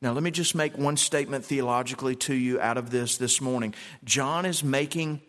Now, 0.02 0.12
let 0.12 0.24
me 0.24 0.32
just 0.32 0.56
make 0.56 0.78
one 0.78 0.98
statement 0.98 1.46
theologically 1.46 2.16
to 2.18 2.34
you 2.34 2.60
out 2.60 2.78
of 2.78 2.90
this 2.92 3.18
this 3.18 3.42
morning. 3.42 3.74
John 4.04 4.46
is 4.46 4.64
making 4.64 5.22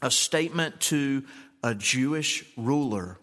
a 0.00 0.10
statement 0.10 0.80
to 0.82 1.24
a 1.62 1.74
Jewish 1.74 2.44
ruler 2.56 3.18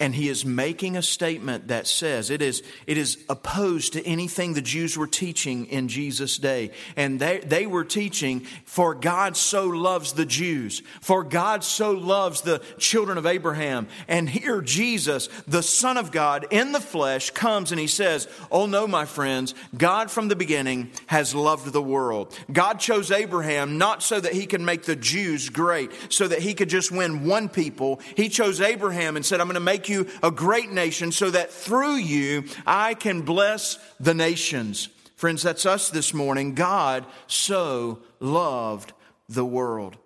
and 0.00 0.12
he 0.12 0.28
is 0.28 0.44
making 0.44 0.96
a 0.96 1.02
statement 1.02 1.68
that 1.68 1.86
says 1.86 2.28
it 2.28 2.42
is, 2.42 2.64
it 2.86 2.98
is 2.98 3.16
opposed 3.28 3.92
to 3.92 4.04
anything 4.04 4.52
the 4.52 4.60
Jews 4.60 4.98
were 4.98 5.06
teaching 5.06 5.66
in 5.66 5.86
Jesus' 5.86 6.36
day. 6.36 6.72
And 6.96 7.20
they, 7.20 7.38
they 7.38 7.66
were 7.66 7.84
teaching, 7.84 8.40
for 8.64 8.94
God 8.94 9.36
so 9.36 9.68
loves 9.68 10.14
the 10.14 10.26
Jews, 10.26 10.82
for 11.00 11.22
God 11.22 11.62
so 11.62 11.92
loves 11.92 12.40
the 12.40 12.60
children 12.76 13.18
of 13.18 13.26
Abraham. 13.26 13.86
And 14.08 14.28
here 14.28 14.60
Jesus, 14.60 15.28
the 15.46 15.62
Son 15.62 15.96
of 15.96 16.10
God 16.10 16.46
in 16.50 16.72
the 16.72 16.80
flesh, 16.80 17.30
comes 17.30 17.70
and 17.70 17.80
he 17.80 17.86
says, 17.86 18.26
Oh 18.50 18.66
no, 18.66 18.88
my 18.88 19.04
friends, 19.04 19.54
God 19.76 20.10
from 20.10 20.26
the 20.26 20.36
beginning 20.36 20.90
has 21.06 21.36
loved 21.36 21.72
the 21.72 21.82
world. 21.82 22.36
God 22.52 22.80
chose 22.80 23.12
Abraham 23.12 23.78
not 23.78 24.02
so 24.02 24.18
that 24.18 24.32
he 24.32 24.46
could 24.46 24.60
make 24.60 24.82
the 24.82 24.96
Jews 24.96 25.50
great, 25.50 25.92
so 26.08 26.26
that 26.26 26.40
he 26.40 26.54
could 26.54 26.68
just 26.68 26.90
win 26.90 27.24
one 27.24 27.48
people. 27.48 28.00
He 28.16 28.28
chose 28.28 28.60
Abraham 28.60 29.14
and 29.14 29.24
said, 29.24 29.40
I'm 29.40 29.46
going 29.46 29.54
to 29.54 29.60
make 29.60 29.83
make 29.84 29.88
you 29.90 30.06
a 30.22 30.30
great 30.30 30.70
nation 30.70 31.12
so 31.12 31.30
that 31.30 31.50
through 31.50 31.96
you 31.96 32.44
I 32.66 32.94
can 32.94 33.22
bless 33.22 33.78
the 34.00 34.14
nations. 34.14 34.88
Friends, 35.16 35.42
that's 35.42 35.66
us 35.66 35.90
this 35.90 36.14
morning. 36.14 36.54
God 36.54 37.04
so 37.26 38.00
loved 38.18 38.92
the 39.28 39.44
world. 39.44 39.96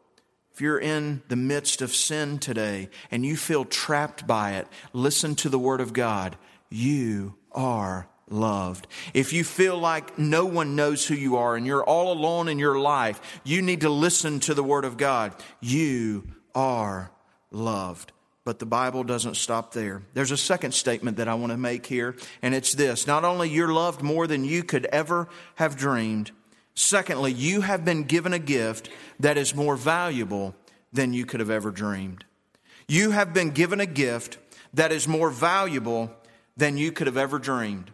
If 0.53 0.61
you're 0.61 0.81
in 0.81 1.23
the 1.29 1.37
midst 1.37 1.81
of 1.83 1.95
sin 1.95 2.39
today 2.39 2.89
and 3.13 3.25
you 3.25 3.37
feel 3.37 3.65
trapped 3.65 4.27
by 4.27 4.55
it, 4.55 4.67
listen 4.93 5.37
to 5.37 5.49
the 5.49 5.59
Word 5.59 5.81
of 5.81 5.93
God. 5.93 6.37
You 6.69 7.37
are 7.53 8.09
loved. 8.29 8.89
If 9.15 9.33
you 9.33 9.45
feel 9.45 9.79
like 9.79 10.19
no 10.19 10.45
one 10.45 10.75
knows 10.75 11.07
who 11.07 11.15
you 11.15 11.37
are 11.37 11.55
and 11.55 11.65
you're 11.65 11.85
all 11.85 12.13
alone 12.13 12.49
in 12.49 12.59
your 12.59 12.81
life, 12.81 13.41
you 13.45 13.63
need 13.63 13.83
to 13.83 13.91
listen 13.91 14.41
to 14.41 14.55
the 14.55 14.65
Word 14.65 14.85
of 14.85 14.97
God. 14.97 15.35
You 15.61 16.25
are 16.55 17.13
loved. 17.53 18.13
But 18.49 18.61
the 18.61 18.65
Bible 18.65 19.05
doesn't 19.05 19.37
stop 19.37 19.75
there. 19.75 20.01
There's 20.15 20.31
a 20.31 20.37
second 20.39 20.73
statement 20.73 21.19
that 21.19 21.29
I 21.29 21.35
want 21.35 21.53
to 21.53 21.59
make 21.59 21.85
here, 21.85 22.17
and 22.41 22.55
it's 22.55 22.73
this 22.73 23.07
not 23.07 23.23
only 23.23 23.51
you're 23.51 23.75
loved 23.75 24.01
more 24.01 24.27
than 24.27 24.43
you 24.43 24.65
could 24.65 24.87
ever 24.87 25.29
have 25.57 25.77
dreamed, 25.77 26.31
secondly, 26.75 27.31
you 27.31 27.61
have 27.61 27.85
been 27.85 28.05
given 28.05 28.33
a 28.33 28.39
gift 28.39 28.89
that 29.21 29.37
is 29.37 29.55
more 29.55 29.77
valuable 29.77 30.55
than 30.95 31.13
you 31.13 31.27
could 31.27 31.41
have 31.41 31.51
ever 31.51 31.71
dreamed. 31.71 32.25
You 32.89 33.11
have 33.11 33.35
been 33.35 33.51
given 33.51 33.81
a 33.81 33.87
gift 33.87 34.39
that 34.73 34.93
is 34.93 35.07
more 35.07 35.29
valuable 35.29 36.11
than 36.57 36.79
you 36.79 36.91
could 36.91 37.07
have 37.07 37.19
ever 37.19 37.39
dreamed. 37.39 37.93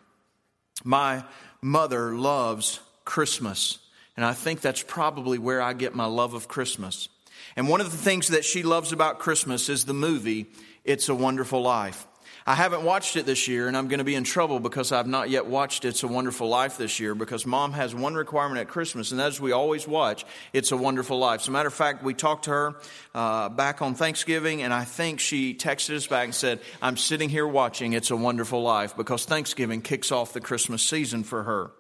My 0.84 1.25
mother 1.62 2.14
loves 2.14 2.78
Christmas, 3.04 3.80
and 4.16 4.25
I 4.25 4.34
think 4.34 4.61
that's 4.61 4.84
probably 4.84 5.37
where 5.37 5.61
I 5.61 5.73
get 5.73 5.96
my 5.96 6.06
love 6.06 6.32
of 6.32 6.46
Christmas. 6.46 7.08
And 7.56 7.68
one 7.68 7.80
of 7.80 7.90
the 7.90 7.96
things 7.96 8.28
that 8.28 8.44
she 8.44 8.62
loves 8.62 8.92
about 8.92 9.18
Christmas 9.18 9.68
is 9.68 9.84
the 9.84 9.94
movie 9.94 10.46
It's 10.84 11.08
a 11.08 11.14
Wonderful 11.14 11.62
Life. 11.62 12.06
I 12.46 12.54
haven't 12.54 12.82
watched 12.82 13.16
it 13.16 13.25
this 13.25 13.49
year, 13.49 13.68
and 13.68 13.76
I'm 13.76 13.88
going 13.88 14.00
to 14.00 14.04
be 14.04 14.14
in 14.14 14.25
trouble 14.25 14.61
because 14.61 14.92
I've 14.92 15.06
not 15.06 15.30
yet 15.30 15.46
watched 15.46 15.87
It's 15.87 16.02
a 16.02 16.08
Wonderful 16.08 16.46
Life 16.46 16.76
this 16.76 17.00
year 17.00 17.14
because 17.14 17.46
mom 17.46 17.73
has 17.73 17.94
one 17.94 18.14
requirement 18.14 18.61
at 18.61 18.68
Christmas, 18.68 19.12
and 19.12 19.20
that 19.20 19.28
is 19.28 19.40
we 19.40 19.52
always 19.52 19.88
watch 19.88 20.26
It's 20.52 20.70
a 20.70 20.76
Wonderful 20.76 21.18
Life. 21.18 21.40
As 21.40 21.49
a 21.49 21.52
matter 21.52 21.68
of 21.68 21.75
fact, 21.75 22.02
we 22.02 22.12
talked 22.12 22.44
to 22.44 22.50
her 22.50 22.75
uh, 23.14 23.49
back 23.49 23.80
on 23.80 23.94
Thanksgiving, 23.94 24.61
and 24.61 24.75
I 24.75 24.84
think 24.84 25.20
she 25.20 25.54
texted 25.54 25.96
us 25.96 26.06
back 26.06 26.25
and 26.25 26.34
said, 26.34 26.61
I'm 26.82 26.99
sitting 26.99 27.30
here 27.30 27.46
watching 27.46 27.94
It's 27.94 28.11
a 28.11 28.16
Wonderful 28.16 28.62
Life 28.62 28.94
because 28.94 29.25
Thanksgiving 29.25 29.80
kicks 29.80 30.12
off 30.12 30.34
the 30.34 30.40
Christmas 30.42 30.82
season 30.82 31.25
for 31.25 31.44
her. 31.44 31.70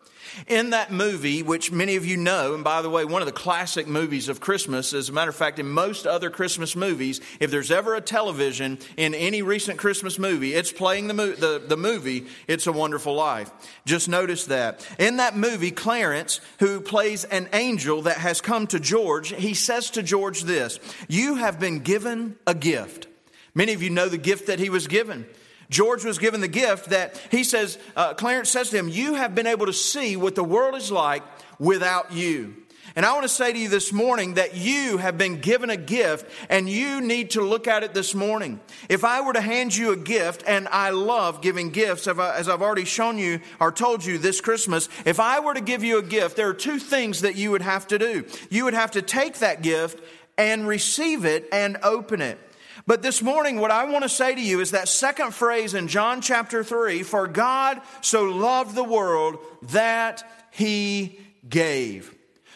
In 0.46 0.70
that 0.70 0.92
movie, 0.92 1.42
which 1.42 1.72
many 1.72 1.96
of 1.96 2.04
you 2.04 2.16
know, 2.16 2.54
and 2.54 2.64
by 2.64 2.82
the 2.82 2.90
way, 2.90 3.04
one 3.04 3.22
of 3.22 3.26
the 3.26 3.32
classic 3.32 3.86
movies 3.86 4.28
of 4.28 4.40
Christmas, 4.40 4.92
as 4.92 5.08
a 5.08 5.12
matter 5.12 5.30
of 5.30 5.36
fact, 5.36 5.58
in 5.58 5.68
most 5.68 6.06
other 6.06 6.30
Christmas 6.30 6.74
movies, 6.74 7.20
if 7.40 7.50
there's 7.50 7.70
ever 7.70 7.94
a 7.94 8.00
television 8.00 8.78
in 8.96 9.14
any 9.14 9.42
recent 9.42 9.78
Christmas 9.78 10.18
movie, 10.18 10.54
it's 10.54 10.72
playing 10.72 11.08
the, 11.08 11.14
the, 11.14 11.62
the 11.66 11.76
movie, 11.76 12.26
It's 12.46 12.66
a 12.66 12.72
Wonderful 12.72 13.14
Life. 13.14 13.50
Just 13.84 14.08
notice 14.08 14.46
that. 14.46 14.86
In 14.98 15.18
that 15.18 15.36
movie, 15.36 15.70
Clarence, 15.70 16.40
who 16.58 16.80
plays 16.80 17.24
an 17.24 17.48
angel 17.52 18.02
that 18.02 18.18
has 18.18 18.40
come 18.40 18.66
to 18.68 18.80
George, 18.80 19.34
he 19.34 19.54
says 19.54 19.90
to 19.90 20.02
George 20.02 20.42
this 20.42 20.78
You 21.08 21.36
have 21.36 21.60
been 21.60 21.80
given 21.80 22.36
a 22.46 22.54
gift. 22.54 23.08
Many 23.54 23.72
of 23.72 23.82
you 23.82 23.90
know 23.90 24.08
the 24.08 24.18
gift 24.18 24.48
that 24.48 24.58
he 24.58 24.68
was 24.68 24.88
given. 24.88 25.26
George 25.70 26.04
was 26.04 26.18
given 26.18 26.40
the 26.40 26.48
gift 26.48 26.90
that 26.90 27.20
he 27.30 27.44
says, 27.44 27.78
uh, 27.96 28.14
Clarence 28.14 28.50
says 28.50 28.70
to 28.70 28.76
him, 28.76 28.88
You 28.88 29.14
have 29.14 29.34
been 29.34 29.46
able 29.46 29.66
to 29.66 29.72
see 29.72 30.16
what 30.16 30.34
the 30.34 30.44
world 30.44 30.74
is 30.74 30.90
like 30.90 31.22
without 31.58 32.12
you. 32.12 32.54
And 32.96 33.04
I 33.04 33.12
want 33.12 33.24
to 33.24 33.28
say 33.28 33.52
to 33.52 33.58
you 33.58 33.68
this 33.68 33.92
morning 33.92 34.34
that 34.34 34.56
you 34.56 34.98
have 34.98 35.18
been 35.18 35.40
given 35.40 35.68
a 35.68 35.76
gift 35.76 36.30
and 36.48 36.68
you 36.68 37.00
need 37.00 37.30
to 37.30 37.40
look 37.40 37.66
at 37.66 37.82
it 37.82 37.92
this 37.92 38.14
morning. 38.14 38.60
If 38.88 39.02
I 39.02 39.20
were 39.22 39.32
to 39.32 39.40
hand 39.40 39.74
you 39.74 39.90
a 39.90 39.96
gift, 39.96 40.44
and 40.46 40.68
I 40.68 40.90
love 40.90 41.40
giving 41.40 41.70
gifts, 41.70 42.06
as 42.06 42.48
I've 42.48 42.62
already 42.62 42.84
shown 42.84 43.18
you 43.18 43.40
or 43.58 43.72
told 43.72 44.04
you 44.04 44.18
this 44.18 44.40
Christmas, 44.40 44.88
if 45.04 45.18
I 45.18 45.40
were 45.40 45.54
to 45.54 45.60
give 45.60 45.82
you 45.82 45.98
a 45.98 46.02
gift, 46.02 46.36
there 46.36 46.48
are 46.48 46.54
two 46.54 46.78
things 46.78 47.22
that 47.22 47.34
you 47.34 47.50
would 47.50 47.62
have 47.62 47.88
to 47.88 47.98
do. 47.98 48.26
You 48.48 48.64
would 48.64 48.74
have 48.74 48.92
to 48.92 49.02
take 49.02 49.38
that 49.38 49.62
gift 49.62 50.00
and 50.38 50.66
receive 50.66 51.24
it 51.24 51.48
and 51.50 51.78
open 51.82 52.20
it. 52.20 52.38
But 52.86 53.02
this 53.02 53.22
morning, 53.22 53.60
what 53.60 53.70
I 53.70 53.84
want 53.84 54.02
to 54.02 54.08
say 54.08 54.34
to 54.34 54.40
you 54.40 54.60
is 54.60 54.72
that 54.72 54.88
second 54.88 55.34
phrase 55.34 55.74
in 55.74 55.88
John 55.88 56.20
chapter 56.20 56.64
3 56.64 57.02
For 57.02 57.26
God 57.26 57.80
so 58.00 58.24
loved 58.24 58.74
the 58.74 58.84
world 58.84 59.38
that 59.62 60.22
he 60.50 61.18
gave. 61.48 62.14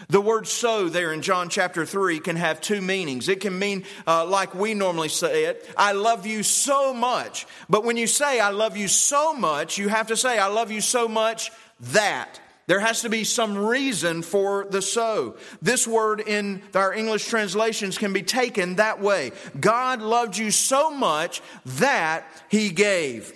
The 0.08 0.20
word 0.20 0.46
so 0.46 0.88
there 0.88 1.12
in 1.12 1.22
John 1.22 1.48
chapter 1.48 1.84
3 1.84 2.20
can 2.20 2.36
have 2.36 2.60
two 2.60 2.80
meanings. 2.80 3.28
It 3.28 3.40
can 3.40 3.58
mean, 3.58 3.84
uh, 4.06 4.24
like 4.26 4.54
we 4.54 4.74
normally 4.74 5.08
say 5.08 5.44
it, 5.46 5.68
I 5.76 5.92
love 5.92 6.24
you 6.24 6.44
so 6.44 6.94
much. 6.94 7.46
But 7.68 7.84
when 7.84 7.96
you 7.96 8.06
say 8.06 8.38
I 8.38 8.50
love 8.50 8.76
you 8.76 8.86
so 8.86 9.34
much, 9.34 9.76
you 9.76 9.88
have 9.88 10.08
to 10.08 10.16
say 10.16 10.38
I 10.38 10.46
love 10.46 10.70
you 10.70 10.80
so 10.80 11.08
much 11.08 11.50
that. 11.80 12.40
There 12.68 12.80
has 12.80 13.00
to 13.00 13.08
be 13.08 13.24
some 13.24 13.56
reason 13.56 14.20
for 14.20 14.66
the 14.68 14.82
so. 14.82 15.36
This 15.62 15.88
word 15.88 16.20
in 16.20 16.62
our 16.74 16.92
English 16.92 17.26
translations 17.26 17.96
can 17.96 18.12
be 18.12 18.22
taken 18.22 18.76
that 18.76 19.00
way. 19.00 19.32
God 19.58 20.02
loved 20.02 20.36
you 20.36 20.50
so 20.50 20.90
much 20.90 21.40
that 21.64 22.26
he 22.50 22.68
gave. 22.68 23.32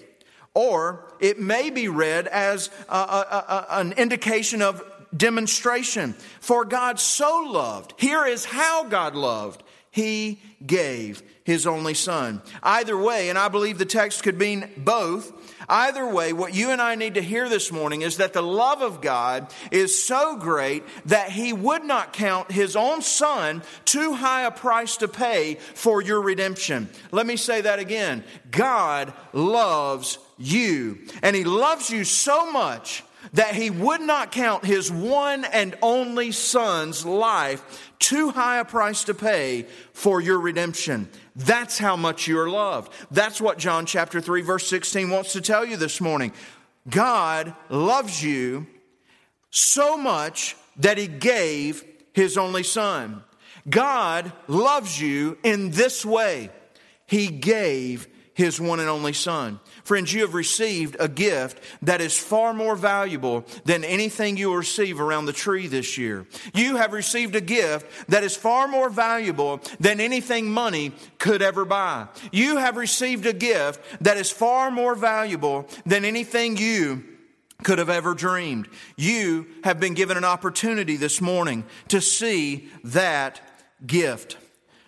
Or 0.53 1.11
it 1.19 1.41
may 1.41 1.71
be 1.71 1.89
read 1.89 2.27
as 2.27 2.69
a, 2.91 2.95
a, 2.95 2.97
a, 2.99 3.67
an 3.81 3.93
indication 3.93 4.61
of 4.61 4.85
demonstration. 5.17 6.13
For 6.41 6.67
God 6.67 7.01
so 7.01 7.49
loved, 7.49 7.95
here 7.97 8.27
is 8.27 8.45
how 8.45 8.85
God 8.85 9.15
loved. 9.15 9.63
He 9.91 10.43
gave 10.65 11.23
his 11.45 11.67
only 11.67 11.95
son. 11.95 12.43
Either 12.63 12.97
way, 12.97 13.29
and 13.29 13.39
I 13.39 13.49
believe 13.49 13.79
the 13.79 13.85
text 13.85 14.23
could 14.23 14.39
mean 14.39 14.69
both, 14.77 15.33
either 15.69 16.07
way, 16.07 16.33
what 16.33 16.55
you 16.55 16.71
and 16.71 16.81
I 16.81 16.95
need 16.95 17.15
to 17.15 17.23
hear 17.23 17.49
this 17.49 17.73
morning 17.73 18.03
is 18.03 18.19
that 18.19 18.33
the 18.33 18.43
love 18.43 18.83
of 18.83 19.01
God 19.01 19.53
is 19.71 20.03
so 20.03 20.37
great 20.37 20.85
that 21.07 21.31
he 21.31 21.53
would 21.53 21.85
not 21.85 22.13
count 22.13 22.53
his 22.53 22.77
own 22.77 23.03
son 23.03 23.63
too 23.85 24.15
high 24.15 24.45
a 24.45 24.51
price 24.51 24.97
to 24.99 25.09
pay 25.09 25.55
for 25.75 26.01
your 26.01 26.21
redemption. 26.21 26.89
Let 27.11 27.27
me 27.27 27.37
say 27.37 27.63
that 27.63 27.79
again. 27.79 28.25
God 28.51 29.13
loves 29.33 30.19
you, 30.39 30.99
and 31.23 31.35
he 31.35 31.45
loves 31.45 31.91
you 31.91 32.05
so 32.05 32.51
much 32.51 33.05
that 33.35 33.55
he 33.55 33.71
would 33.71 34.01
not 34.01 34.33
count 34.33 34.65
his 34.65 34.91
one 34.91 35.45
and 35.45 35.77
only 35.81 36.33
son's 36.33 37.07
life 37.07 37.93
too 37.99 38.31
high 38.31 38.59
a 38.59 38.65
price 38.65 39.05
to 39.05 39.15
pay 39.15 39.67
for 39.93 40.21
your 40.21 40.41
redemption. 40.41 41.09
That's 41.35 41.79
how 41.79 41.97
much 41.97 42.27
you're 42.27 42.49
loved. 42.49 42.93
That's 43.11 43.41
what 43.41 43.59
John 43.59 43.87
chapter 43.87 44.21
3 44.21 44.43
verse 44.43 44.67
16 44.67 45.11
wants 45.11 45.33
to 45.33 45.41
tell 45.41 45.65
you 45.65 45.77
this 45.77 46.01
morning. 46.01 46.33
God 46.89 47.55
loves 47.69 48.23
you 48.23 48.67
so 49.51 49.97
much 49.97 50.57
that 50.77 50.99
he 50.99 51.07
gave 51.07 51.85
his 52.13 52.37
only 52.37 52.63
son. 52.63 53.23
God 53.69 54.33
loves 54.49 55.01
you 55.01 55.39
in 55.43 55.71
this 55.71 56.05
way. 56.05 56.51
He 57.07 57.29
gave 57.29 58.09
his 58.35 58.61
one 58.61 58.81
and 58.81 58.89
only 58.89 59.13
son. 59.13 59.61
Friends, 59.85 60.13
you 60.13 60.21
have 60.21 60.35
received 60.35 60.97
a 61.01 61.09
gift 61.09 61.61
that 61.83 62.01
is 62.01 62.17
far 62.17 62.55
more 62.55 62.77
valuable 62.77 63.45
than 63.65 63.83
anything 63.83 64.37
you 64.37 64.49
will 64.49 64.57
receive 64.57 65.01
around 65.01 65.27
the 65.27 65.33
tree 65.33 65.67
this 65.67 65.99
year. 65.99 66.27
You 66.55 66.77
have 66.77 66.93
received 66.93 67.35
a 67.35 67.41
gift 67.41 68.09
that 68.09 68.23
is 68.23 68.37
far 68.37 68.69
more 68.69 68.89
valuable 68.91 69.61
than 69.81 70.01
anything 70.01 70.51
money 70.51 70.93
could 71.19 71.43
ever 71.43 71.65
buy. 71.65 72.07
You 72.31 72.59
have 72.59 72.77
received 72.77 73.27
a 73.27 73.33
gift 73.33 73.81
that 74.03 74.17
is 74.17 74.31
far 74.31 74.71
more 74.71 74.95
valuable 74.95 75.67
than 75.85 76.05
anything 76.05 76.57
you 76.57 77.03
could 77.65 77.79
have 77.79 77.91
ever 77.91 78.15
dreamed. 78.15 78.69
You 78.97 79.47
have 79.65 79.81
been 79.81 79.95
given 79.95 80.17
an 80.17 80.25
opportunity 80.25 80.97
this 80.97 81.21
morning 81.21 81.65
to 81.89 82.01
see 82.01 82.69
that 82.85 83.41
gift. 83.85 84.37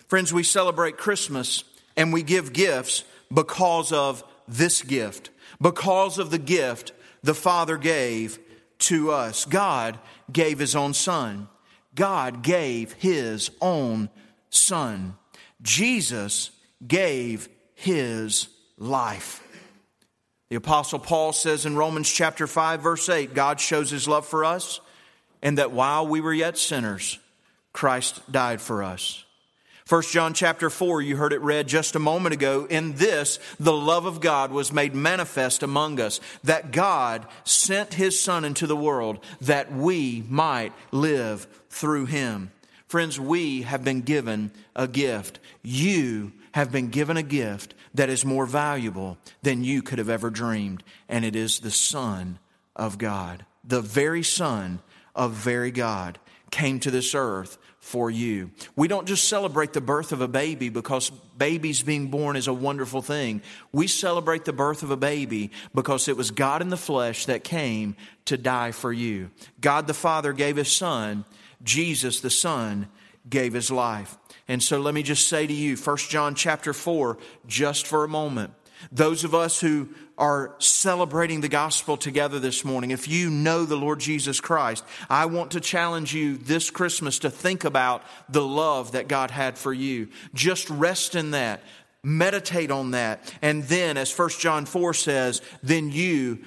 Friends, 0.06 0.32
we 0.32 0.42
celebrate 0.44 0.98
Christmas 0.98 1.64
and 1.96 2.12
we 2.12 2.22
give 2.22 2.52
gifts 2.52 3.04
because 3.32 3.92
of 3.92 4.22
this 4.46 4.82
gift, 4.82 5.30
because 5.60 6.18
of 6.18 6.30
the 6.30 6.38
gift 6.38 6.92
the 7.22 7.34
Father 7.34 7.76
gave 7.76 8.38
to 8.78 9.10
us. 9.10 9.44
God 9.44 9.98
gave 10.30 10.58
His 10.58 10.76
own 10.76 10.94
Son. 10.94 11.48
God 11.94 12.42
gave 12.42 12.92
His 12.94 13.50
own 13.60 14.10
Son. 14.50 15.16
Jesus 15.62 16.50
gave 16.86 17.48
His 17.74 18.48
life. 18.76 19.40
The 20.50 20.56
Apostle 20.56 20.98
Paul 20.98 21.32
says 21.32 21.66
in 21.66 21.76
Romans 21.76 22.10
chapter 22.10 22.46
5, 22.46 22.82
verse 22.82 23.08
8, 23.08 23.34
God 23.34 23.58
shows 23.58 23.90
His 23.90 24.06
love 24.06 24.26
for 24.26 24.44
us, 24.44 24.80
and 25.42 25.58
that 25.58 25.72
while 25.72 26.06
we 26.06 26.20
were 26.20 26.34
yet 26.34 26.58
sinners, 26.58 27.18
Christ 27.72 28.20
died 28.30 28.60
for 28.60 28.82
us. 28.82 29.24
1 29.86 30.02
John 30.04 30.32
chapter 30.32 30.70
4, 30.70 31.02
you 31.02 31.18
heard 31.18 31.34
it 31.34 31.42
read 31.42 31.68
just 31.68 31.94
a 31.94 31.98
moment 31.98 32.32
ago. 32.32 32.66
In 32.70 32.94
this, 32.94 33.38
the 33.60 33.74
love 33.74 34.06
of 34.06 34.22
God 34.22 34.50
was 34.50 34.72
made 34.72 34.94
manifest 34.94 35.62
among 35.62 36.00
us, 36.00 36.20
that 36.42 36.72
God 36.72 37.26
sent 37.44 37.92
his 37.92 38.18
Son 38.18 38.46
into 38.46 38.66
the 38.66 38.76
world 38.76 39.22
that 39.42 39.70
we 39.70 40.24
might 40.26 40.72
live 40.90 41.46
through 41.68 42.06
him. 42.06 42.50
Friends, 42.86 43.20
we 43.20 43.60
have 43.62 43.84
been 43.84 44.00
given 44.00 44.52
a 44.74 44.88
gift. 44.88 45.38
You 45.62 46.32
have 46.52 46.72
been 46.72 46.88
given 46.88 47.18
a 47.18 47.22
gift 47.22 47.74
that 47.92 48.08
is 48.08 48.24
more 48.24 48.46
valuable 48.46 49.18
than 49.42 49.64
you 49.64 49.82
could 49.82 49.98
have 49.98 50.08
ever 50.08 50.30
dreamed, 50.30 50.82
and 51.10 51.26
it 51.26 51.36
is 51.36 51.60
the 51.60 51.70
Son 51.70 52.38
of 52.74 52.96
God. 52.96 53.44
The 53.62 53.82
very 53.82 54.22
Son 54.22 54.80
of 55.14 55.32
very 55.32 55.70
God 55.70 56.18
came 56.50 56.80
to 56.80 56.90
this 56.90 57.14
earth 57.14 57.58
for 57.84 58.10
you. 58.10 58.50
We 58.76 58.88
don't 58.88 59.06
just 59.06 59.28
celebrate 59.28 59.74
the 59.74 59.80
birth 59.82 60.12
of 60.12 60.22
a 60.22 60.26
baby 60.26 60.70
because 60.70 61.10
babies 61.10 61.82
being 61.82 62.06
born 62.06 62.34
is 62.34 62.48
a 62.48 62.52
wonderful 62.52 63.02
thing. 63.02 63.42
We 63.72 63.88
celebrate 63.88 64.46
the 64.46 64.54
birth 64.54 64.82
of 64.82 64.90
a 64.90 64.96
baby 64.96 65.50
because 65.74 66.08
it 66.08 66.16
was 66.16 66.30
God 66.30 66.62
in 66.62 66.70
the 66.70 66.78
flesh 66.78 67.26
that 67.26 67.44
came 67.44 67.94
to 68.24 68.38
die 68.38 68.72
for 68.72 68.90
you. 68.90 69.30
God 69.60 69.86
the 69.86 69.92
Father 69.92 70.32
gave 70.32 70.56
his 70.56 70.72
son, 70.72 71.26
Jesus 71.62 72.20
the 72.20 72.30
Son 72.30 72.88
gave 73.28 73.52
his 73.52 73.70
life. 73.70 74.16
And 74.48 74.62
so 74.62 74.80
let 74.80 74.94
me 74.94 75.02
just 75.02 75.28
say 75.28 75.46
to 75.46 75.52
you, 75.52 75.76
1 75.76 75.96
John 76.08 76.34
chapter 76.34 76.72
4, 76.72 77.18
just 77.46 77.86
for 77.86 78.02
a 78.02 78.08
moment. 78.08 78.54
Those 78.92 79.24
of 79.24 79.34
us 79.34 79.60
who 79.60 79.88
are 80.16 80.54
celebrating 80.58 81.40
the 81.40 81.48
gospel 81.48 81.96
together 81.96 82.38
this 82.38 82.64
morning, 82.64 82.90
if 82.90 83.08
you 83.08 83.30
know 83.30 83.64
the 83.64 83.76
Lord 83.76 84.00
Jesus 84.00 84.40
Christ, 84.40 84.84
I 85.08 85.26
want 85.26 85.52
to 85.52 85.60
challenge 85.60 86.14
you 86.14 86.36
this 86.36 86.70
Christmas 86.70 87.20
to 87.20 87.30
think 87.30 87.64
about 87.64 88.02
the 88.28 88.44
love 88.44 88.92
that 88.92 89.08
God 89.08 89.30
had 89.30 89.58
for 89.58 89.72
you. 89.72 90.08
Just 90.34 90.70
rest 90.70 91.14
in 91.14 91.32
that. 91.32 91.62
Meditate 92.02 92.70
on 92.70 92.92
that. 92.92 93.32
And 93.40 93.64
then, 93.64 93.96
as 93.96 94.16
1 94.16 94.28
John 94.38 94.66
4 94.66 94.94
says, 94.94 95.40
then 95.62 95.90
you 95.90 96.40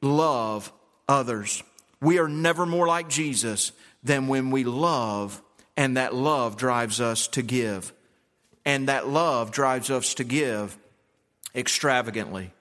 love 0.00 0.72
others. 1.08 1.62
We 2.00 2.18
are 2.18 2.28
never 2.28 2.66
more 2.66 2.86
like 2.86 3.08
Jesus 3.08 3.72
than 4.02 4.26
when 4.26 4.50
we 4.50 4.64
love, 4.64 5.40
and 5.76 5.96
that 5.96 6.14
love 6.14 6.56
drives 6.56 7.00
us 7.00 7.28
to 7.28 7.42
give. 7.42 7.92
And 8.64 8.88
that 8.88 9.08
love 9.08 9.50
drives 9.50 9.90
us 9.90 10.14
to 10.14 10.24
give 10.24 10.76
extravagantly. 11.54 12.52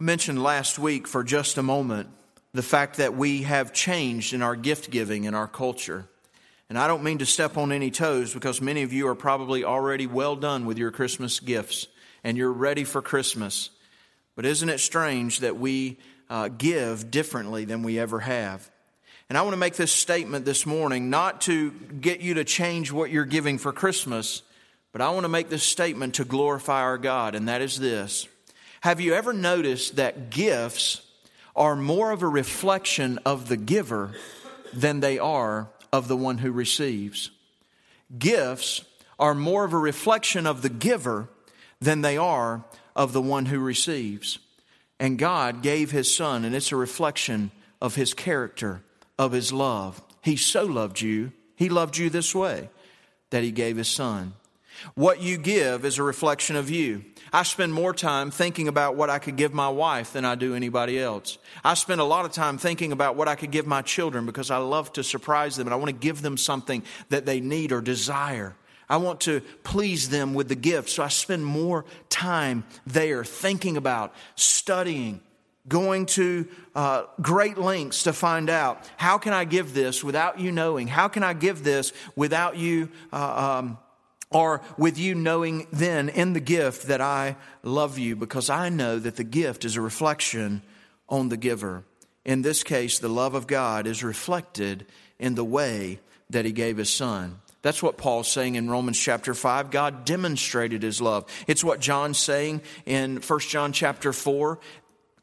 I 0.00 0.04
mentioned 0.04 0.42
last 0.42 0.78
week 0.78 1.06
for 1.06 1.22
just 1.22 1.58
a 1.58 1.62
moment 1.62 2.08
the 2.52 2.62
fact 2.62 2.96
that 2.96 3.14
we 3.14 3.42
have 3.42 3.72
changed 3.72 4.32
in 4.32 4.42
our 4.42 4.56
gift 4.56 4.90
giving 4.90 5.24
in 5.24 5.34
our 5.34 5.46
culture. 5.46 6.06
And 6.68 6.78
I 6.78 6.86
don't 6.86 7.02
mean 7.02 7.18
to 7.18 7.26
step 7.26 7.56
on 7.56 7.72
any 7.72 7.90
toes 7.90 8.32
because 8.32 8.60
many 8.60 8.82
of 8.82 8.92
you 8.92 9.08
are 9.08 9.14
probably 9.14 9.64
already 9.64 10.06
well 10.06 10.36
done 10.36 10.66
with 10.66 10.78
your 10.78 10.90
Christmas 10.90 11.40
gifts 11.40 11.86
and 12.24 12.36
you're 12.36 12.52
ready 12.52 12.84
for 12.84 13.02
Christmas. 13.02 13.70
But 14.36 14.46
isn't 14.46 14.68
it 14.68 14.78
strange 14.78 15.40
that 15.40 15.58
we 15.58 15.98
uh, 16.28 16.48
give 16.48 17.10
differently 17.10 17.64
than 17.64 17.82
we 17.82 17.98
ever 17.98 18.20
have? 18.20 18.70
And 19.28 19.38
I 19.38 19.42
want 19.42 19.52
to 19.52 19.58
make 19.58 19.74
this 19.74 19.92
statement 19.92 20.44
this 20.44 20.66
morning, 20.66 21.08
not 21.08 21.42
to 21.42 21.70
get 21.70 22.20
you 22.20 22.34
to 22.34 22.44
change 22.44 22.90
what 22.90 23.10
you're 23.10 23.24
giving 23.24 23.58
for 23.58 23.72
Christmas, 23.72 24.42
but 24.92 25.00
I 25.00 25.10
want 25.10 25.24
to 25.24 25.28
make 25.28 25.48
this 25.48 25.62
statement 25.62 26.14
to 26.14 26.24
glorify 26.24 26.82
our 26.82 26.98
God, 26.98 27.34
and 27.34 27.48
that 27.48 27.62
is 27.62 27.78
this 27.78 28.28
have 28.80 29.00
you 29.00 29.14
ever 29.14 29.32
noticed 29.32 29.96
that 29.96 30.30
gifts 30.30 31.02
are 31.54 31.76
more 31.76 32.12
of 32.12 32.22
a 32.22 32.28
reflection 32.28 33.18
of 33.26 33.48
the 33.48 33.56
giver 33.56 34.12
than 34.72 35.00
they 35.00 35.18
are 35.18 35.68
of 35.92 36.08
the 36.08 36.16
one 36.16 36.38
who 36.38 36.50
receives? 36.50 37.30
Gifts 38.18 38.82
are 39.18 39.34
more 39.34 39.64
of 39.64 39.74
a 39.74 39.78
reflection 39.78 40.46
of 40.46 40.62
the 40.62 40.70
giver 40.70 41.28
than 41.80 42.00
they 42.00 42.16
are 42.16 42.64
of 42.96 43.12
the 43.12 43.20
one 43.20 43.46
who 43.46 43.60
receives. 43.60 44.38
And 44.98 45.18
God 45.18 45.62
gave 45.62 45.90
His 45.90 46.14
Son, 46.14 46.44
and 46.44 46.54
it's 46.54 46.72
a 46.72 46.76
reflection 46.76 47.50
of 47.80 47.94
His 47.94 48.14
character, 48.14 48.82
of 49.18 49.32
His 49.32 49.52
love. 49.52 50.02
He 50.22 50.36
so 50.36 50.64
loved 50.64 51.00
you, 51.00 51.32
He 51.54 51.68
loved 51.68 51.98
you 51.98 52.08
this 52.08 52.34
way, 52.34 52.70
that 53.28 53.42
He 53.42 53.52
gave 53.52 53.76
His 53.76 53.88
Son. 53.88 54.32
What 54.94 55.20
you 55.20 55.36
give 55.36 55.84
is 55.84 55.98
a 55.98 56.02
reflection 56.02 56.56
of 56.56 56.70
you. 56.70 57.04
I 57.32 57.42
spend 57.44 57.72
more 57.72 57.94
time 57.94 58.30
thinking 58.30 58.68
about 58.68 58.96
what 58.96 59.10
I 59.10 59.18
could 59.18 59.36
give 59.36 59.54
my 59.54 59.68
wife 59.68 60.12
than 60.12 60.24
I 60.24 60.34
do 60.34 60.54
anybody 60.54 60.98
else. 60.98 61.38
I 61.62 61.74
spend 61.74 62.00
a 62.00 62.04
lot 62.04 62.24
of 62.24 62.32
time 62.32 62.58
thinking 62.58 62.92
about 62.92 63.16
what 63.16 63.28
I 63.28 63.34
could 63.34 63.50
give 63.50 63.66
my 63.66 63.82
children 63.82 64.26
because 64.26 64.50
I 64.50 64.56
love 64.56 64.92
to 64.94 65.04
surprise 65.04 65.56
them 65.56 65.66
and 65.66 65.74
I 65.74 65.76
want 65.76 65.88
to 65.88 65.92
give 65.92 66.22
them 66.22 66.36
something 66.36 66.82
that 67.08 67.26
they 67.26 67.40
need 67.40 67.72
or 67.72 67.80
desire. 67.80 68.56
I 68.88 68.96
want 68.96 69.20
to 69.22 69.40
please 69.62 70.08
them 70.08 70.34
with 70.34 70.48
the 70.48 70.56
gift. 70.56 70.90
So 70.90 71.04
I 71.04 71.08
spend 71.08 71.46
more 71.46 71.84
time 72.08 72.64
there 72.86 73.24
thinking 73.24 73.76
about, 73.76 74.12
studying, 74.34 75.20
going 75.68 76.06
to 76.06 76.48
uh, 76.74 77.04
great 77.20 77.56
lengths 77.56 78.02
to 78.04 78.12
find 78.12 78.50
out 78.50 78.90
how 78.96 79.18
can 79.18 79.32
I 79.32 79.44
give 79.44 79.74
this 79.74 80.02
without 80.02 80.40
you 80.40 80.50
knowing? 80.50 80.88
How 80.88 81.06
can 81.06 81.22
I 81.22 81.34
give 81.34 81.62
this 81.62 81.92
without 82.16 82.56
you 82.56 82.88
uh, 83.12 83.58
um, 83.58 83.78
or 84.30 84.62
with 84.78 84.98
you 84.98 85.14
knowing 85.14 85.66
then 85.72 86.08
in 86.08 86.32
the 86.32 86.40
gift 86.40 86.86
that 86.86 87.00
I 87.00 87.36
love 87.62 87.98
you 87.98 88.14
because 88.14 88.48
I 88.48 88.68
know 88.68 88.98
that 88.98 89.16
the 89.16 89.24
gift 89.24 89.64
is 89.64 89.76
a 89.76 89.80
reflection 89.80 90.62
on 91.08 91.28
the 91.28 91.36
giver. 91.36 91.84
In 92.24 92.42
this 92.42 92.62
case, 92.62 92.98
the 92.98 93.08
love 93.08 93.34
of 93.34 93.46
God 93.46 93.86
is 93.86 94.04
reflected 94.04 94.86
in 95.18 95.34
the 95.34 95.44
way 95.44 95.98
that 96.30 96.44
he 96.44 96.52
gave 96.52 96.76
his 96.76 96.90
son. 96.90 97.40
That's 97.62 97.82
what 97.82 97.98
Paul's 97.98 98.30
saying 98.30 98.54
in 98.54 98.70
Romans 98.70 98.98
chapter 98.98 99.34
5. 99.34 99.70
God 99.70 100.04
demonstrated 100.04 100.82
his 100.82 101.00
love. 101.00 101.26
It's 101.46 101.64
what 101.64 101.80
John's 101.80 102.18
saying 102.18 102.62
in 102.86 103.16
1 103.16 103.40
John 103.40 103.72
chapter 103.72 104.12
4. 104.12 104.58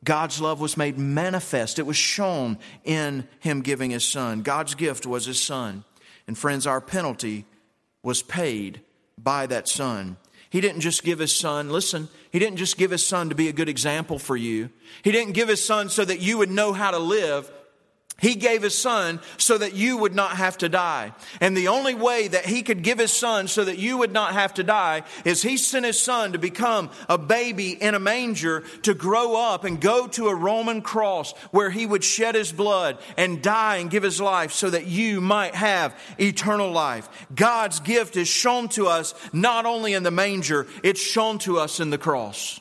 God's 0.04 0.40
love 0.40 0.60
was 0.60 0.78
made 0.78 1.00
manifest. 1.00 1.80
It 1.80 1.88
was 1.88 1.98
shown 1.98 2.60
in 2.84 3.28
him 3.40 3.62
giving 3.62 3.90
his 3.90 4.06
son. 4.06 4.44
God's 4.44 4.76
gift 4.76 5.08
was 5.08 5.26
his 5.26 5.42
son. 5.42 5.84
And 6.28 6.38
friends, 6.38 6.68
our 6.68 6.82
penalty 6.82 7.46
was 8.04 8.22
paid 8.22 8.82
by 9.18 9.48
that 9.48 9.68
son. 9.68 10.18
He 10.50 10.62
didn't 10.62 10.82
just 10.82 11.04
give 11.04 11.20
his 11.20 11.36
son, 11.36 11.70
listen, 11.70 12.08
he 12.32 12.40
didn't 12.40 12.58
just 12.58 12.78
give 12.78 12.92
his 12.92 13.06
son 13.06 13.30
to 13.30 13.36
be 13.36 13.50
a 13.50 13.54
good 13.54 13.68
example 13.68 14.18
for 14.18 14.38
you. 14.38 14.70
He 15.04 15.12
didn't 15.12 15.34
give 15.34 15.50
his 15.50 15.64
son 15.64 15.90
so 15.90 16.06
that 16.06 16.22
you 16.22 16.38
would 16.38 16.50
know 16.50 16.72
how 16.72 16.92
to 16.92 17.00
live. 17.00 17.52
He 18.20 18.34
gave 18.34 18.64
his 18.64 18.76
son 18.76 19.20
so 19.38 19.60
that 19.60 19.76
you 19.76 19.98
would 19.98 20.16
not 20.16 20.38
have 20.38 20.58
to 20.60 20.70
die. 20.70 21.14
And 21.40 21.56
the 21.56 21.68
only 21.68 21.94
way 21.94 22.28
that 22.28 22.48
he 22.48 22.64
could 22.64 22.82
give 22.82 22.98
his 22.98 23.14
son 23.14 23.48
so 23.48 23.64
that 23.64 23.78
you 23.78 24.00
would 24.00 24.12
not 24.12 24.34
have 24.34 24.56
to 24.56 24.64
die 24.64 25.04
is 25.24 25.44
he 25.44 25.56
sent 25.56 25.86
his 25.86 26.02
son 26.02 26.32
to 26.32 26.40
become 26.40 26.90
a 27.08 27.20
baby 27.20 27.72
in 27.72 27.94
a 27.94 28.00
manger 28.00 28.62
to 28.82 28.96
grow 28.96 29.36
up 29.36 29.66
and 29.66 29.80
go 29.80 30.08
to 30.08 30.30
a 30.30 30.36
Roman 30.36 30.82
cross 30.82 31.32
where 31.52 31.70
he 31.70 31.86
would 31.86 32.04
shed 32.04 32.34
his 32.34 32.52
blood 32.52 32.98
and 33.18 33.44
die 33.44 33.78
and 33.78 33.92
give 33.92 34.02
his 34.02 34.20
life 34.20 34.52
so 34.52 34.72
that 34.72 34.88
you 34.88 35.22
might 35.22 35.54
have 35.54 35.96
eternal 36.20 36.72
life. 36.72 37.28
God's 37.36 37.80
gift 37.82 38.18
is 38.18 38.28
shown 38.28 38.68
to 38.70 38.88
us 38.88 39.14
not 39.32 39.68
only 39.68 39.94
in 39.94 40.02
the 40.02 40.10
manger, 40.10 40.66
it's 40.84 41.02
shown 41.02 41.38
to 41.40 41.60
us 41.60 41.80
in 41.80 41.92
the 41.92 42.00
cross. 42.00 42.60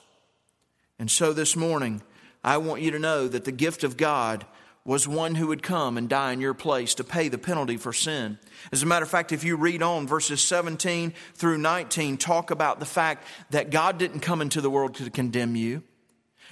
And 0.98 1.10
so 1.10 1.32
this 1.32 1.56
morning, 1.56 2.02
I 2.44 2.58
want 2.58 2.82
you 2.82 2.90
to 2.90 2.98
know 2.98 3.26
that 3.26 3.44
the 3.44 3.52
gift 3.52 3.84
of 3.84 3.96
God 3.96 4.44
was 4.86 5.08
one 5.08 5.34
who 5.34 5.48
would 5.48 5.64
come 5.64 5.98
and 5.98 6.08
die 6.08 6.32
in 6.32 6.40
your 6.40 6.54
place 6.54 6.94
to 6.94 7.04
pay 7.04 7.28
the 7.28 7.36
penalty 7.36 7.76
for 7.76 7.92
sin. 7.92 8.38
As 8.70 8.84
a 8.84 8.86
matter 8.86 9.02
of 9.02 9.10
fact, 9.10 9.32
if 9.32 9.42
you 9.42 9.56
read 9.56 9.82
on 9.82 10.06
verses 10.06 10.40
17 10.40 11.12
through 11.34 11.58
19, 11.58 12.16
talk 12.16 12.52
about 12.52 12.78
the 12.78 12.86
fact 12.86 13.26
that 13.50 13.70
God 13.70 13.98
didn't 13.98 14.20
come 14.20 14.40
into 14.40 14.60
the 14.60 14.70
world 14.70 14.94
to 14.94 15.10
condemn 15.10 15.56
you. 15.56 15.82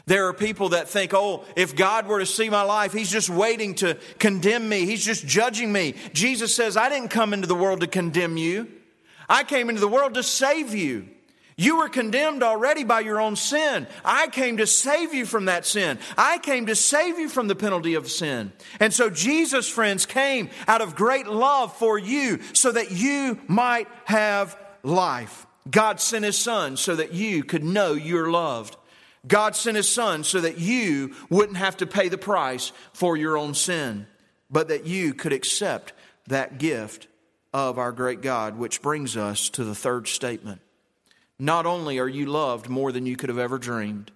There 0.06 0.26
are 0.26 0.34
people 0.34 0.70
that 0.70 0.88
think, 0.88 1.14
oh, 1.14 1.44
if 1.56 1.76
God 1.76 2.06
were 2.08 2.18
to 2.18 2.26
see 2.26 2.50
my 2.50 2.62
life, 2.62 2.92
He's 2.92 3.10
just 3.10 3.30
waiting 3.30 3.76
to 3.76 3.96
condemn 4.18 4.68
me. 4.68 4.84
He's 4.84 5.04
just 5.04 5.24
judging 5.26 5.72
me. 5.72 5.94
Jesus 6.12 6.54
says, 6.54 6.76
I 6.76 6.88
didn't 6.88 7.08
come 7.08 7.32
into 7.32 7.46
the 7.46 7.54
world 7.54 7.80
to 7.80 7.86
condemn 7.86 8.36
you. 8.36 8.68
I 9.28 9.44
came 9.44 9.70
into 9.70 9.80
the 9.80 9.88
world 9.88 10.14
to 10.14 10.22
save 10.22 10.74
you. 10.74 11.08
You 11.56 11.78
were 11.78 11.88
condemned 11.88 12.42
already 12.42 12.82
by 12.82 13.00
your 13.00 13.20
own 13.20 13.36
sin. 13.36 13.86
I 14.04 14.26
came 14.28 14.56
to 14.56 14.66
save 14.66 15.14
you 15.14 15.24
from 15.24 15.44
that 15.44 15.64
sin. 15.64 15.98
I 16.18 16.38
came 16.38 16.66
to 16.66 16.74
save 16.74 17.18
you 17.18 17.28
from 17.28 17.46
the 17.46 17.54
penalty 17.54 17.94
of 17.94 18.10
sin. 18.10 18.52
And 18.80 18.92
so 18.92 19.08
Jesus, 19.08 19.68
friends, 19.68 20.04
came 20.04 20.50
out 20.66 20.80
of 20.80 20.96
great 20.96 21.26
love 21.26 21.76
for 21.76 21.96
you 21.96 22.40
so 22.54 22.72
that 22.72 22.90
you 22.90 23.38
might 23.46 23.86
have 24.04 24.58
life. 24.82 25.46
God 25.70 26.00
sent 26.00 26.24
his 26.24 26.36
son 26.36 26.76
so 26.76 26.96
that 26.96 27.12
you 27.12 27.44
could 27.44 27.64
know 27.64 27.92
you're 27.92 28.30
loved. 28.30 28.76
God 29.26 29.56
sent 29.56 29.76
his 29.76 29.90
son 29.90 30.24
so 30.24 30.40
that 30.40 30.58
you 30.58 31.14
wouldn't 31.30 31.56
have 31.56 31.78
to 31.78 31.86
pay 31.86 32.08
the 32.08 32.18
price 32.18 32.72
for 32.92 33.16
your 33.16 33.38
own 33.38 33.54
sin, 33.54 34.06
but 34.50 34.68
that 34.68 34.86
you 34.86 35.14
could 35.14 35.32
accept 35.32 35.92
that 36.26 36.58
gift 36.58 37.06
of 37.52 37.78
our 37.78 37.92
great 37.92 38.20
God, 38.20 38.58
which 38.58 38.82
brings 38.82 39.16
us 39.16 39.48
to 39.50 39.64
the 39.64 39.74
third 39.74 40.08
statement. 40.08 40.60
Not 41.38 41.66
only 41.66 41.98
are 41.98 42.08
you 42.08 42.26
loved 42.26 42.68
more 42.68 42.92
than 42.92 43.06
you 43.06 43.16
could 43.16 43.28
have 43.28 43.38
ever 43.38 43.58
dreamed, 43.58 44.12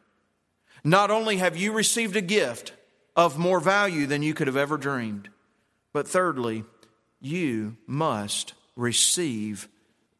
not 0.84 1.10
only 1.10 1.38
have 1.38 1.56
you 1.56 1.72
received 1.72 2.16
a 2.16 2.20
gift 2.20 2.72
of 3.16 3.38
more 3.38 3.60
value 3.60 4.06
than 4.06 4.22
you 4.22 4.34
could 4.34 4.46
have 4.46 4.56
ever 4.56 4.76
dreamed, 4.76 5.28
but 5.92 6.06
thirdly, 6.06 6.64
you 7.20 7.76
must 7.86 8.54
receive 8.76 9.68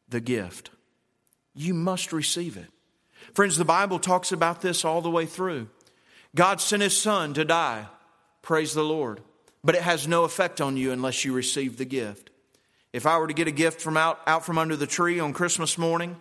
the 0.09 0.21
gift. 0.21 0.71
You 1.55 1.75
must 1.75 2.13
receive 2.13 2.57
it. 2.57 2.67
Friends, 3.35 3.57
the 3.57 3.65
Bible 3.65 3.99
talks 3.99 4.33
about 4.33 4.63
this 4.63 4.85
all 4.85 5.01
the 5.01 5.11
way 5.11 5.27
through. 5.27 5.69
God 6.35 6.61
sent 6.61 6.83
His 6.83 7.01
Son 7.01 7.35
to 7.35 7.45
die. 7.45 7.87
Praise 8.43 8.75
the 8.75 8.83
Lord. 8.83 9.21
But 9.63 9.75
it 9.75 9.83
has 9.83 10.09
no 10.09 10.25
effect 10.25 10.61
on 10.61 10.77
you 10.77 10.93
unless 10.93 11.25
you 11.25 11.33
receive 11.33 11.77
the 11.77 11.85
gift. 11.85 12.31
If 12.93 13.07
I 13.07 13.19
were 13.19 13.27
to 13.27 13.35
get 13.35 13.49
a 13.49 13.53
gift 13.53 13.81
from 13.81 13.97
out, 13.97 14.21
out 14.27 14.45
from 14.45 14.59
under 14.59 14.77
the 14.77 14.87
tree 14.87 15.21
on 15.21 15.33
Christmas 15.33 15.77
morning 15.77 16.17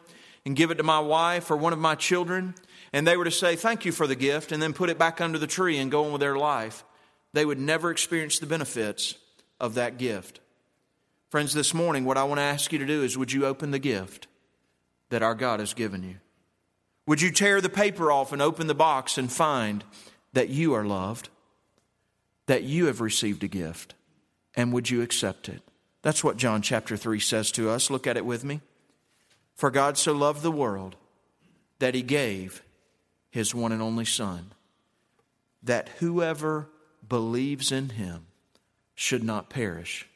and 0.48 0.56
give 0.56 0.72
it 0.72 0.76
to 0.76 0.84
my 0.84 1.02
wife 1.02 1.52
or 1.52 1.58
one 1.58 1.74
of 1.74 1.80
my 1.80 1.94
children, 1.94 2.56
and 2.94 3.06
they 3.06 3.18
were 3.18 3.26
to 3.26 3.32
say, 3.32 3.58
Thank 3.58 3.84
you 3.84 3.92
for 3.92 4.08
the 4.08 4.16
gift, 4.16 4.54
and 4.54 4.64
then 4.64 4.72
put 4.72 4.90
it 4.90 4.98
back 4.98 5.20
under 5.20 5.38
the 5.38 5.46
tree 5.46 5.78
and 5.78 5.92
go 5.92 6.06
on 6.06 6.14
with 6.14 6.22
their 6.22 6.38
life, 6.38 6.86
they 7.34 7.44
would 7.46 7.60
never 7.60 7.92
experience 7.92 8.40
the 8.40 8.46
benefits 8.46 9.16
of 9.60 9.74
that 9.74 9.98
gift. 9.98 10.40
Friends, 11.30 11.54
this 11.54 11.74
morning, 11.74 12.06
what 12.06 12.16
I 12.16 12.24
want 12.24 12.38
to 12.38 12.44
ask 12.44 12.72
you 12.72 12.80
to 12.80 12.86
do 12.86 13.04
is 13.04 13.18
would 13.18 13.34
you 13.34 13.46
open 13.46 13.72
the 13.72 13.78
gift 13.78 14.28
that 15.10 15.22
our 15.22 15.36
God 15.36 15.60
has 15.60 15.74
given 15.74 16.02
you? 16.02 16.16
Would 17.08 17.22
you 17.22 17.32
tear 17.32 17.60
the 17.60 17.68
paper 17.68 18.10
off 18.10 18.32
and 18.32 18.42
open 18.42 18.68
the 18.68 18.74
box 18.74 19.18
and 19.18 19.30
find 19.30 19.84
that 20.32 20.48
you 20.48 20.74
are 20.74 20.86
loved, 20.86 21.28
that 22.46 22.64
you 22.64 22.86
have 22.86 23.02
received 23.02 23.44
a 23.44 23.50
gift, 23.50 23.96
and 24.56 24.72
would 24.72 24.90
you 24.90 25.02
accept 25.02 25.50
it? 25.50 25.62
That's 26.04 26.24
what 26.24 26.38
John 26.38 26.62
chapter 26.62 26.96
3 26.96 27.20
says 27.20 27.52
to 27.52 27.70
us. 27.70 27.90
Look 27.90 28.08
at 28.08 28.16
it 28.16 28.26
with 28.26 28.46
me. 28.46 28.62
For 29.58 29.72
God 29.72 29.98
so 29.98 30.14
loved 30.14 30.44
the 30.44 30.52
world 30.52 30.96
that 31.80 31.96
he 31.96 32.04
gave 32.04 32.64
his 33.32 33.54
one 33.54 33.72
and 33.72 33.82
only 33.82 34.06
Son, 34.06 34.54
that 35.64 35.90
whoever 35.98 36.70
believes 37.08 37.72
in 37.72 37.90
him 37.90 38.28
should 38.94 39.24
not 39.24 39.50
perish, 39.50 40.08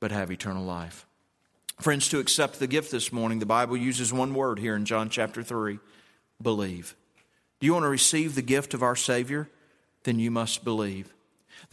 but 0.00 0.12
have 0.12 0.30
eternal 0.30 0.64
life. 0.64 1.06
Friends, 1.80 2.08
to 2.10 2.18
accept 2.18 2.58
the 2.58 2.66
gift 2.66 2.90
this 2.90 3.10
morning, 3.10 3.38
the 3.38 3.46
Bible 3.46 3.76
uses 3.76 4.12
one 4.12 4.34
word 4.34 4.58
here 4.58 4.76
in 4.76 4.84
John 4.84 5.08
chapter 5.08 5.42
3 5.42 5.78
believe. 6.42 6.94
Do 7.60 7.66
you 7.66 7.72
want 7.72 7.84
to 7.84 7.88
receive 7.88 8.34
the 8.34 8.42
gift 8.42 8.74
of 8.74 8.82
our 8.82 8.96
Savior? 8.96 9.48
Then 10.02 10.18
you 10.18 10.30
must 10.30 10.62
believe. 10.62 11.13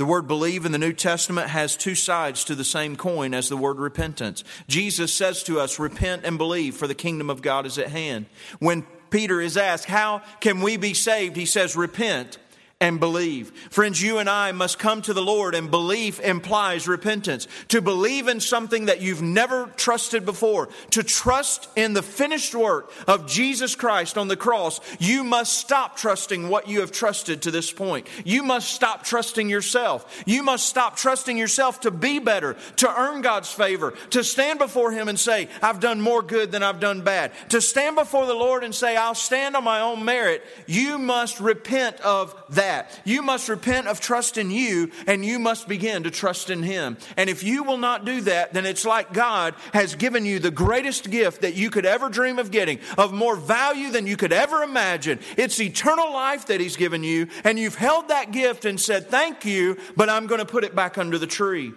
The 0.01 0.07
word 0.07 0.25
believe 0.25 0.65
in 0.65 0.71
the 0.71 0.79
New 0.79 0.93
Testament 0.93 1.49
has 1.49 1.75
two 1.75 1.93
sides 1.93 2.43
to 2.45 2.55
the 2.55 2.63
same 2.63 2.95
coin 2.95 3.35
as 3.35 3.49
the 3.49 3.55
word 3.55 3.77
repentance. 3.77 4.43
Jesus 4.67 5.13
says 5.13 5.43
to 5.43 5.59
us, 5.59 5.77
repent 5.77 6.25
and 6.25 6.39
believe 6.39 6.75
for 6.75 6.87
the 6.87 6.95
kingdom 6.95 7.29
of 7.29 7.43
God 7.43 7.67
is 7.67 7.77
at 7.77 7.89
hand. 7.89 8.25
When 8.57 8.81
Peter 9.11 9.39
is 9.39 9.57
asked, 9.57 9.85
how 9.85 10.23
can 10.39 10.61
we 10.61 10.75
be 10.75 10.95
saved? 10.95 11.35
He 11.35 11.45
says, 11.45 11.75
repent 11.75 12.39
and 12.81 12.99
believe. 12.99 13.51
Friends, 13.69 14.01
you 14.01 14.17
and 14.17 14.27
I 14.27 14.51
must 14.51 14.79
come 14.79 15.03
to 15.03 15.13
the 15.13 15.21
Lord, 15.21 15.53
and 15.53 15.69
belief 15.69 16.19
implies 16.19 16.87
repentance. 16.87 17.47
To 17.67 17.79
believe 17.79 18.27
in 18.27 18.39
something 18.39 18.87
that 18.87 19.01
you've 19.01 19.21
never 19.21 19.67
trusted 19.77 20.25
before, 20.25 20.67
to 20.89 21.03
trust 21.03 21.69
in 21.75 21.93
the 21.93 22.01
finished 22.01 22.55
work 22.55 22.91
of 23.07 23.27
Jesus 23.27 23.75
Christ 23.75 24.17
on 24.17 24.27
the 24.27 24.35
cross, 24.35 24.81
you 24.99 25.23
must 25.23 25.59
stop 25.59 25.95
trusting 25.95 26.49
what 26.49 26.67
you 26.67 26.79
have 26.79 26.91
trusted 26.91 27.43
to 27.43 27.51
this 27.51 27.71
point. 27.71 28.07
You 28.25 28.41
must 28.41 28.73
stop 28.73 29.03
trusting 29.03 29.47
yourself. 29.47 30.23
You 30.25 30.41
must 30.41 30.67
stop 30.67 30.97
trusting 30.97 31.37
yourself 31.37 31.81
to 31.81 31.91
be 31.91 32.17
better, 32.17 32.57
to 32.77 32.99
earn 32.99 33.21
God's 33.21 33.51
favor, 33.51 33.93
to 34.09 34.23
stand 34.23 34.57
before 34.57 34.91
Him 34.91 35.07
and 35.07 35.19
say, 35.19 35.49
I've 35.61 35.79
done 35.79 36.01
more 36.01 36.23
good 36.23 36.51
than 36.51 36.63
I've 36.63 36.79
done 36.79 37.01
bad. 37.01 37.31
To 37.49 37.61
stand 37.61 37.95
before 37.95 38.25
the 38.25 38.33
Lord 38.33 38.63
and 38.63 38.73
say, 38.73 38.97
I'll 38.97 39.13
stand 39.13 39.55
on 39.55 39.63
my 39.63 39.81
own 39.81 40.03
merit. 40.03 40.41
You 40.65 40.97
must 40.97 41.39
repent 41.39 41.99
of 42.01 42.33
that 42.49 42.70
that. 42.71 43.01
You 43.03 43.21
must 43.21 43.49
repent 43.49 43.87
of 43.87 43.99
trust 43.99 44.37
in 44.37 44.49
you 44.49 44.91
and 45.07 45.25
you 45.25 45.39
must 45.39 45.67
begin 45.67 46.03
to 46.03 46.11
trust 46.11 46.49
in 46.49 46.63
Him. 46.63 46.97
And 47.17 47.29
if 47.29 47.43
you 47.43 47.63
will 47.63 47.77
not 47.77 48.05
do 48.05 48.21
that, 48.21 48.53
then 48.53 48.65
it's 48.65 48.85
like 48.85 49.13
God 49.13 49.55
has 49.73 49.95
given 49.95 50.25
you 50.25 50.39
the 50.39 50.51
greatest 50.51 51.09
gift 51.09 51.41
that 51.41 51.55
you 51.55 51.69
could 51.69 51.85
ever 51.85 52.09
dream 52.09 52.39
of 52.39 52.51
getting, 52.51 52.79
of 52.97 53.13
more 53.13 53.35
value 53.35 53.91
than 53.91 54.07
you 54.07 54.17
could 54.17 54.33
ever 54.33 54.63
imagine. 54.63 55.19
It's 55.37 55.59
eternal 55.59 56.13
life 56.13 56.47
that 56.47 56.61
He's 56.61 56.77
given 56.77 57.03
you, 57.03 57.27
and 57.43 57.59
you've 57.59 57.75
held 57.75 58.09
that 58.09 58.31
gift 58.31 58.65
and 58.65 58.79
said, 58.79 59.09
Thank 59.09 59.45
you, 59.45 59.77
but 59.95 60.09
I'm 60.09 60.27
going 60.27 60.39
to 60.39 60.45
put 60.45 60.63
it 60.63 60.75
back 60.75 60.97
under 60.97 61.17
the 61.17 61.27
tree. 61.27 61.73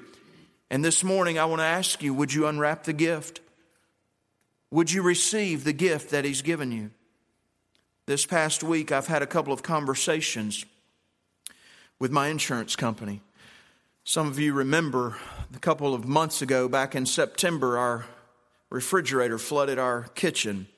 And 0.70 0.84
this 0.84 1.04
morning, 1.04 1.38
I 1.38 1.44
want 1.44 1.60
to 1.60 1.66
ask 1.66 2.02
you 2.02 2.14
would 2.14 2.32
you 2.32 2.46
unwrap 2.46 2.84
the 2.84 2.92
gift? 2.92 3.40
Would 4.70 4.90
you 4.92 5.02
receive 5.02 5.64
the 5.64 5.72
gift 5.72 6.10
that 6.10 6.24
He's 6.24 6.42
given 6.42 6.72
you? 6.72 6.90
This 8.06 8.26
past 8.26 8.62
week, 8.62 8.92
I've 8.92 9.06
had 9.06 9.22
a 9.22 9.26
couple 9.26 9.52
of 9.52 9.62
conversations 9.62 10.66
with 12.04 12.12
my 12.12 12.28
insurance 12.28 12.76
company. 12.76 13.22
Some 14.04 14.26
of 14.26 14.38
you 14.38 14.52
remember 14.52 15.16
a 15.54 15.58
couple 15.58 15.94
of 15.94 16.04
months 16.04 16.42
ago, 16.42 16.68
back 16.68 16.94
in 16.94 17.06
September, 17.06 17.78
our 17.78 18.04
refrigerator 18.68 19.38
flooded 19.38 19.78
our 19.78 20.02
kitchen. 20.14 20.68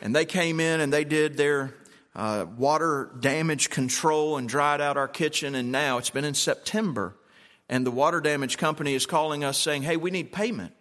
And 0.00 0.16
they 0.16 0.24
came 0.24 0.58
in 0.58 0.80
and 0.80 0.90
they 0.90 1.04
did 1.04 1.36
their 1.36 1.74
uh, 2.14 2.46
water 2.56 3.10
damage 3.20 3.68
control 3.68 4.38
and 4.38 4.48
dried 4.48 4.80
out 4.80 4.96
our 4.96 5.08
kitchen. 5.08 5.54
And 5.54 5.70
now 5.70 5.98
it's 5.98 6.08
been 6.08 6.24
in 6.24 6.32
September. 6.32 7.14
And 7.68 7.84
the 7.84 7.90
water 7.90 8.22
damage 8.22 8.56
company 8.56 8.94
is 8.94 9.04
calling 9.04 9.44
us 9.44 9.58
saying, 9.58 9.82
hey, 9.82 9.98
we 9.98 10.10
need 10.10 10.32
payment. 10.32 10.72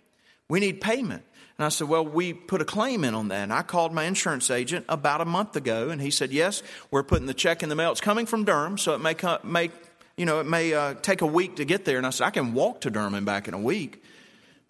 We 0.47 0.61
need 0.61 0.79
payment. 0.79 1.25
And 1.57 1.65
I 1.65 1.69
said, 1.69 1.87
Well, 1.87 2.05
we 2.05 2.33
put 2.33 2.61
a 2.61 2.65
claim 2.65 3.03
in 3.03 3.13
on 3.13 3.29
that. 3.29 3.43
And 3.43 3.53
I 3.53 3.61
called 3.61 3.93
my 3.93 4.03
insurance 4.03 4.51
agent 4.51 4.85
about 4.89 5.21
a 5.21 5.25
month 5.25 5.55
ago, 5.55 5.89
and 5.89 6.01
he 6.01 6.11
said, 6.11 6.31
Yes, 6.31 6.63
we're 6.91 7.03
putting 7.03 7.27
the 7.27 7.33
check 7.33 7.63
in 7.63 7.69
the 7.69 7.75
mail. 7.75 7.91
It's 7.91 8.01
coming 8.01 8.25
from 8.25 8.43
Durham, 8.43 8.77
so 8.77 8.93
it 8.93 8.99
may, 8.99 9.15
may 9.43 9.71
you 10.17 10.25
know, 10.25 10.39
it 10.39 10.45
may 10.45 10.73
uh, 10.73 10.95
take 10.95 11.21
a 11.21 11.27
week 11.27 11.57
to 11.57 11.65
get 11.65 11.85
there. 11.85 11.97
And 11.97 12.05
I 12.05 12.09
said, 12.09 12.25
I 12.25 12.29
can 12.31 12.53
walk 12.53 12.81
to 12.81 12.89
Durham 12.89 13.13
and 13.13 13.25
back 13.25 13.47
in 13.47 13.53
a 13.53 13.59
week. 13.59 14.03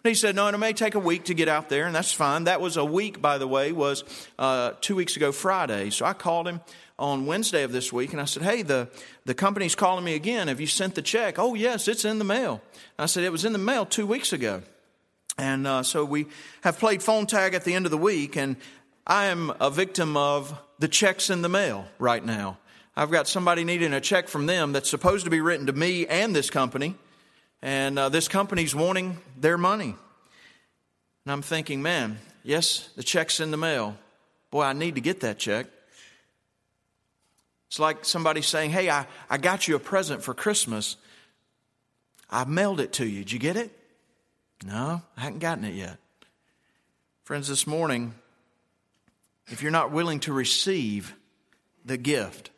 But 0.02 0.10
he 0.10 0.14
said, 0.14 0.36
No, 0.36 0.46
it 0.46 0.56
may 0.58 0.72
take 0.72 0.94
a 0.94 1.00
week 1.00 1.24
to 1.24 1.34
get 1.34 1.48
out 1.48 1.68
there, 1.68 1.86
and 1.86 1.94
that's 1.94 2.12
fine. 2.12 2.44
That 2.44 2.60
was 2.60 2.76
a 2.76 2.84
week, 2.84 3.20
by 3.20 3.38
the 3.38 3.48
way, 3.48 3.72
was 3.72 4.04
uh, 4.38 4.72
two 4.80 4.94
weeks 4.94 5.16
ago 5.16 5.32
Friday. 5.32 5.90
So 5.90 6.06
I 6.06 6.12
called 6.12 6.46
him 6.46 6.60
on 6.96 7.26
Wednesday 7.26 7.64
of 7.64 7.72
this 7.72 7.92
week, 7.92 8.12
and 8.12 8.20
I 8.20 8.26
said, 8.26 8.44
Hey, 8.44 8.62
the, 8.62 8.88
the 9.24 9.34
company's 9.34 9.74
calling 9.74 10.04
me 10.04 10.14
again. 10.14 10.46
Have 10.46 10.60
you 10.60 10.68
sent 10.68 10.94
the 10.94 11.02
check? 11.02 11.40
Oh, 11.40 11.54
yes, 11.54 11.88
it's 11.88 12.04
in 12.04 12.20
the 12.20 12.24
mail. 12.24 12.62
I 12.96 13.06
said, 13.06 13.24
It 13.24 13.32
was 13.32 13.44
in 13.44 13.52
the 13.52 13.58
mail 13.58 13.84
two 13.84 14.06
weeks 14.06 14.32
ago. 14.32 14.62
And 15.38 15.66
uh, 15.66 15.82
so 15.82 16.04
we 16.04 16.26
have 16.62 16.78
played 16.78 17.02
phone 17.02 17.26
tag 17.26 17.54
at 17.54 17.64
the 17.64 17.74
end 17.74 17.84
of 17.84 17.90
the 17.90 17.98
week, 17.98 18.36
and 18.36 18.56
I 19.06 19.26
am 19.26 19.52
a 19.60 19.70
victim 19.70 20.16
of 20.16 20.58
the 20.78 20.88
checks 20.88 21.28
in 21.28 21.42
the 21.42 21.48
mail 21.48 21.86
right 21.98 22.24
now. 22.24 22.58
I've 22.96 23.10
got 23.10 23.28
somebody 23.28 23.62
needing 23.62 23.92
a 23.92 24.00
check 24.00 24.28
from 24.28 24.46
them 24.46 24.72
that's 24.72 24.88
supposed 24.88 25.24
to 25.24 25.30
be 25.30 25.42
written 25.42 25.66
to 25.66 25.72
me 25.72 26.06
and 26.06 26.34
this 26.34 26.48
company, 26.48 26.94
and 27.60 27.98
uh, 27.98 28.08
this 28.08 28.28
company's 28.28 28.74
wanting 28.74 29.18
their 29.38 29.58
money. 29.58 29.94
And 31.24 31.32
I'm 31.32 31.42
thinking, 31.42 31.82
man, 31.82 32.18
yes, 32.42 32.88
the 32.96 33.02
check's 33.02 33.38
in 33.38 33.50
the 33.50 33.58
mail. 33.58 33.96
Boy, 34.50 34.62
I 34.62 34.72
need 34.72 34.94
to 34.94 35.02
get 35.02 35.20
that 35.20 35.38
check. 35.38 35.66
It's 37.68 37.78
like 37.78 38.06
somebody 38.06 38.40
saying, 38.40 38.70
hey, 38.70 38.88
I, 38.88 39.06
I 39.28 39.36
got 39.36 39.68
you 39.68 39.76
a 39.76 39.80
present 39.80 40.22
for 40.22 40.32
Christmas. 40.32 40.96
I 42.30 42.44
mailed 42.44 42.80
it 42.80 42.94
to 42.94 43.06
you. 43.06 43.18
Did 43.18 43.32
you 43.32 43.38
get 43.38 43.56
it? 43.56 43.70
No, 44.64 45.02
I 45.16 45.20
hadn't 45.20 45.40
gotten 45.40 45.64
it 45.64 45.74
yet. 45.74 45.98
Friends, 47.24 47.48
this 47.48 47.66
morning, 47.66 48.14
if 49.48 49.62
you're 49.62 49.72
not 49.72 49.92
willing 49.92 50.20
to 50.20 50.32
receive 50.32 51.14
the 51.84 51.96
gift, 51.96 52.50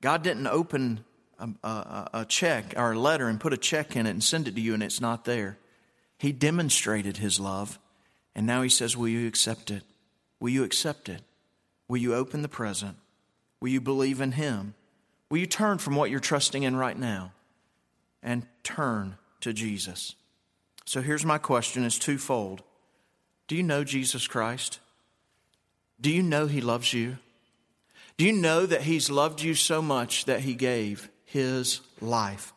God 0.00 0.22
didn't 0.22 0.46
open 0.46 1.04
a, 1.38 1.48
a, 1.62 2.10
a, 2.14 2.24
check 2.24 2.74
or 2.76 2.92
a 2.92 2.98
letter 2.98 3.28
and 3.28 3.40
put 3.40 3.52
a 3.52 3.58
check 3.58 3.96
in 3.96 4.06
it 4.06 4.10
and 4.10 4.22
send 4.22 4.46
it 4.46 4.54
to 4.54 4.60
you 4.60 4.74
and 4.74 4.82
it's 4.82 5.00
not 5.00 5.24
there. 5.24 5.58
He 6.18 6.32
demonstrated 6.32 7.16
His 7.16 7.40
love, 7.40 7.78
and 8.34 8.46
now 8.46 8.62
He 8.62 8.68
says, 8.68 8.96
Will 8.96 9.08
you 9.08 9.26
accept 9.26 9.70
it? 9.70 9.82
Will 10.40 10.50
you 10.50 10.64
accept 10.64 11.08
it? 11.08 11.22
Will 11.88 11.98
you 11.98 12.14
open 12.14 12.42
the 12.42 12.48
present? 12.48 12.96
Will 13.60 13.68
you 13.68 13.80
believe 13.80 14.20
in 14.20 14.32
Him? 14.32 14.74
Will 15.30 15.38
you 15.38 15.46
turn 15.46 15.78
from 15.78 15.96
what 15.96 16.10
you're 16.10 16.20
trusting 16.20 16.62
in 16.62 16.76
right 16.76 16.98
now 16.98 17.32
and 18.22 18.46
turn 18.62 19.16
to 19.40 19.52
Jesus? 19.52 20.14
So 20.84 21.00
here's 21.00 21.24
my 21.24 21.38
question 21.38 21.84
it's 21.84 21.98
twofold. 21.98 22.62
Do 23.48 23.56
you 23.56 23.62
know 23.62 23.84
Jesus 23.84 24.26
Christ? 24.26 24.80
Do 26.00 26.10
you 26.10 26.22
know 26.22 26.46
He 26.46 26.60
loves 26.60 26.92
you? 26.92 27.18
Do 28.16 28.24
you 28.24 28.32
know 28.32 28.66
that 28.66 28.82
He's 28.82 29.10
loved 29.10 29.42
you 29.42 29.54
so 29.54 29.82
much 29.82 30.24
that 30.26 30.40
He 30.40 30.54
gave 30.54 31.08
His 31.24 31.80
life? 32.00 32.52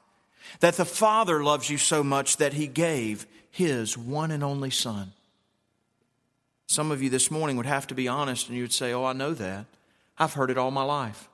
That 0.60 0.76
the 0.76 0.86
Father 0.86 1.44
loves 1.44 1.70
you 1.70 1.78
so 1.78 2.04
much 2.04 2.38
that 2.38 2.54
He 2.54 2.68
gave 2.68 3.26
His 3.50 3.98
one 3.98 4.32
and 4.32 4.44
only 4.44 4.70
Son? 4.70 5.14
Some 6.68 6.92
of 6.92 7.02
you 7.02 7.10
this 7.10 7.32
morning 7.32 7.56
would 7.58 7.66
have 7.66 7.88
to 7.88 7.96
be 7.96 8.08
honest 8.08 8.48
and 8.48 8.58
you 8.58 8.64
would 8.64 8.74
say, 8.74 8.94
Oh, 8.94 9.06
I 9.06 9.14
know 9.14 9.34
that. 9.34 9.66
I've 10.18 10.34
heard 10.34 10.52
it 10.52 10.58
all 10.58 10.72
my 10.72 10.84
life. 10.84 11.30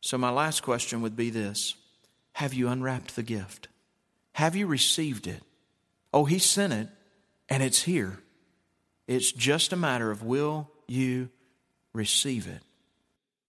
So, 0.00 0.18
my 0.18 0.30
last 0.30 0.62
question 0.62 1.00
would 1.02 1.16
be 1.16 1.30
this 1.30 1.76
Have 2.34 2.52
you 2.52 2.68
unwrapped 2.68 3.16
the 3.16 3.22
gift? 3.22 3.68
Have 4.32 4.56
you 4.56 4.66
received 4.66 5.26
it? 5.26 5.42
Oh, 6.14 6.24
He 6.24 6.38
sent 6.38 6.72
it, 6.72 6.88
and 7.48 7.60
it's 7.60 7.82
here. 7.82 8.20
It's 9.08 9.32
just 9.32 9.72
a 9.72 9.76
matter 9.76 10.12
of 10.12 10.22
will 10.22 10.70
you 10.86 11.28
receive 11.92 12.46
it? 12.46 12.62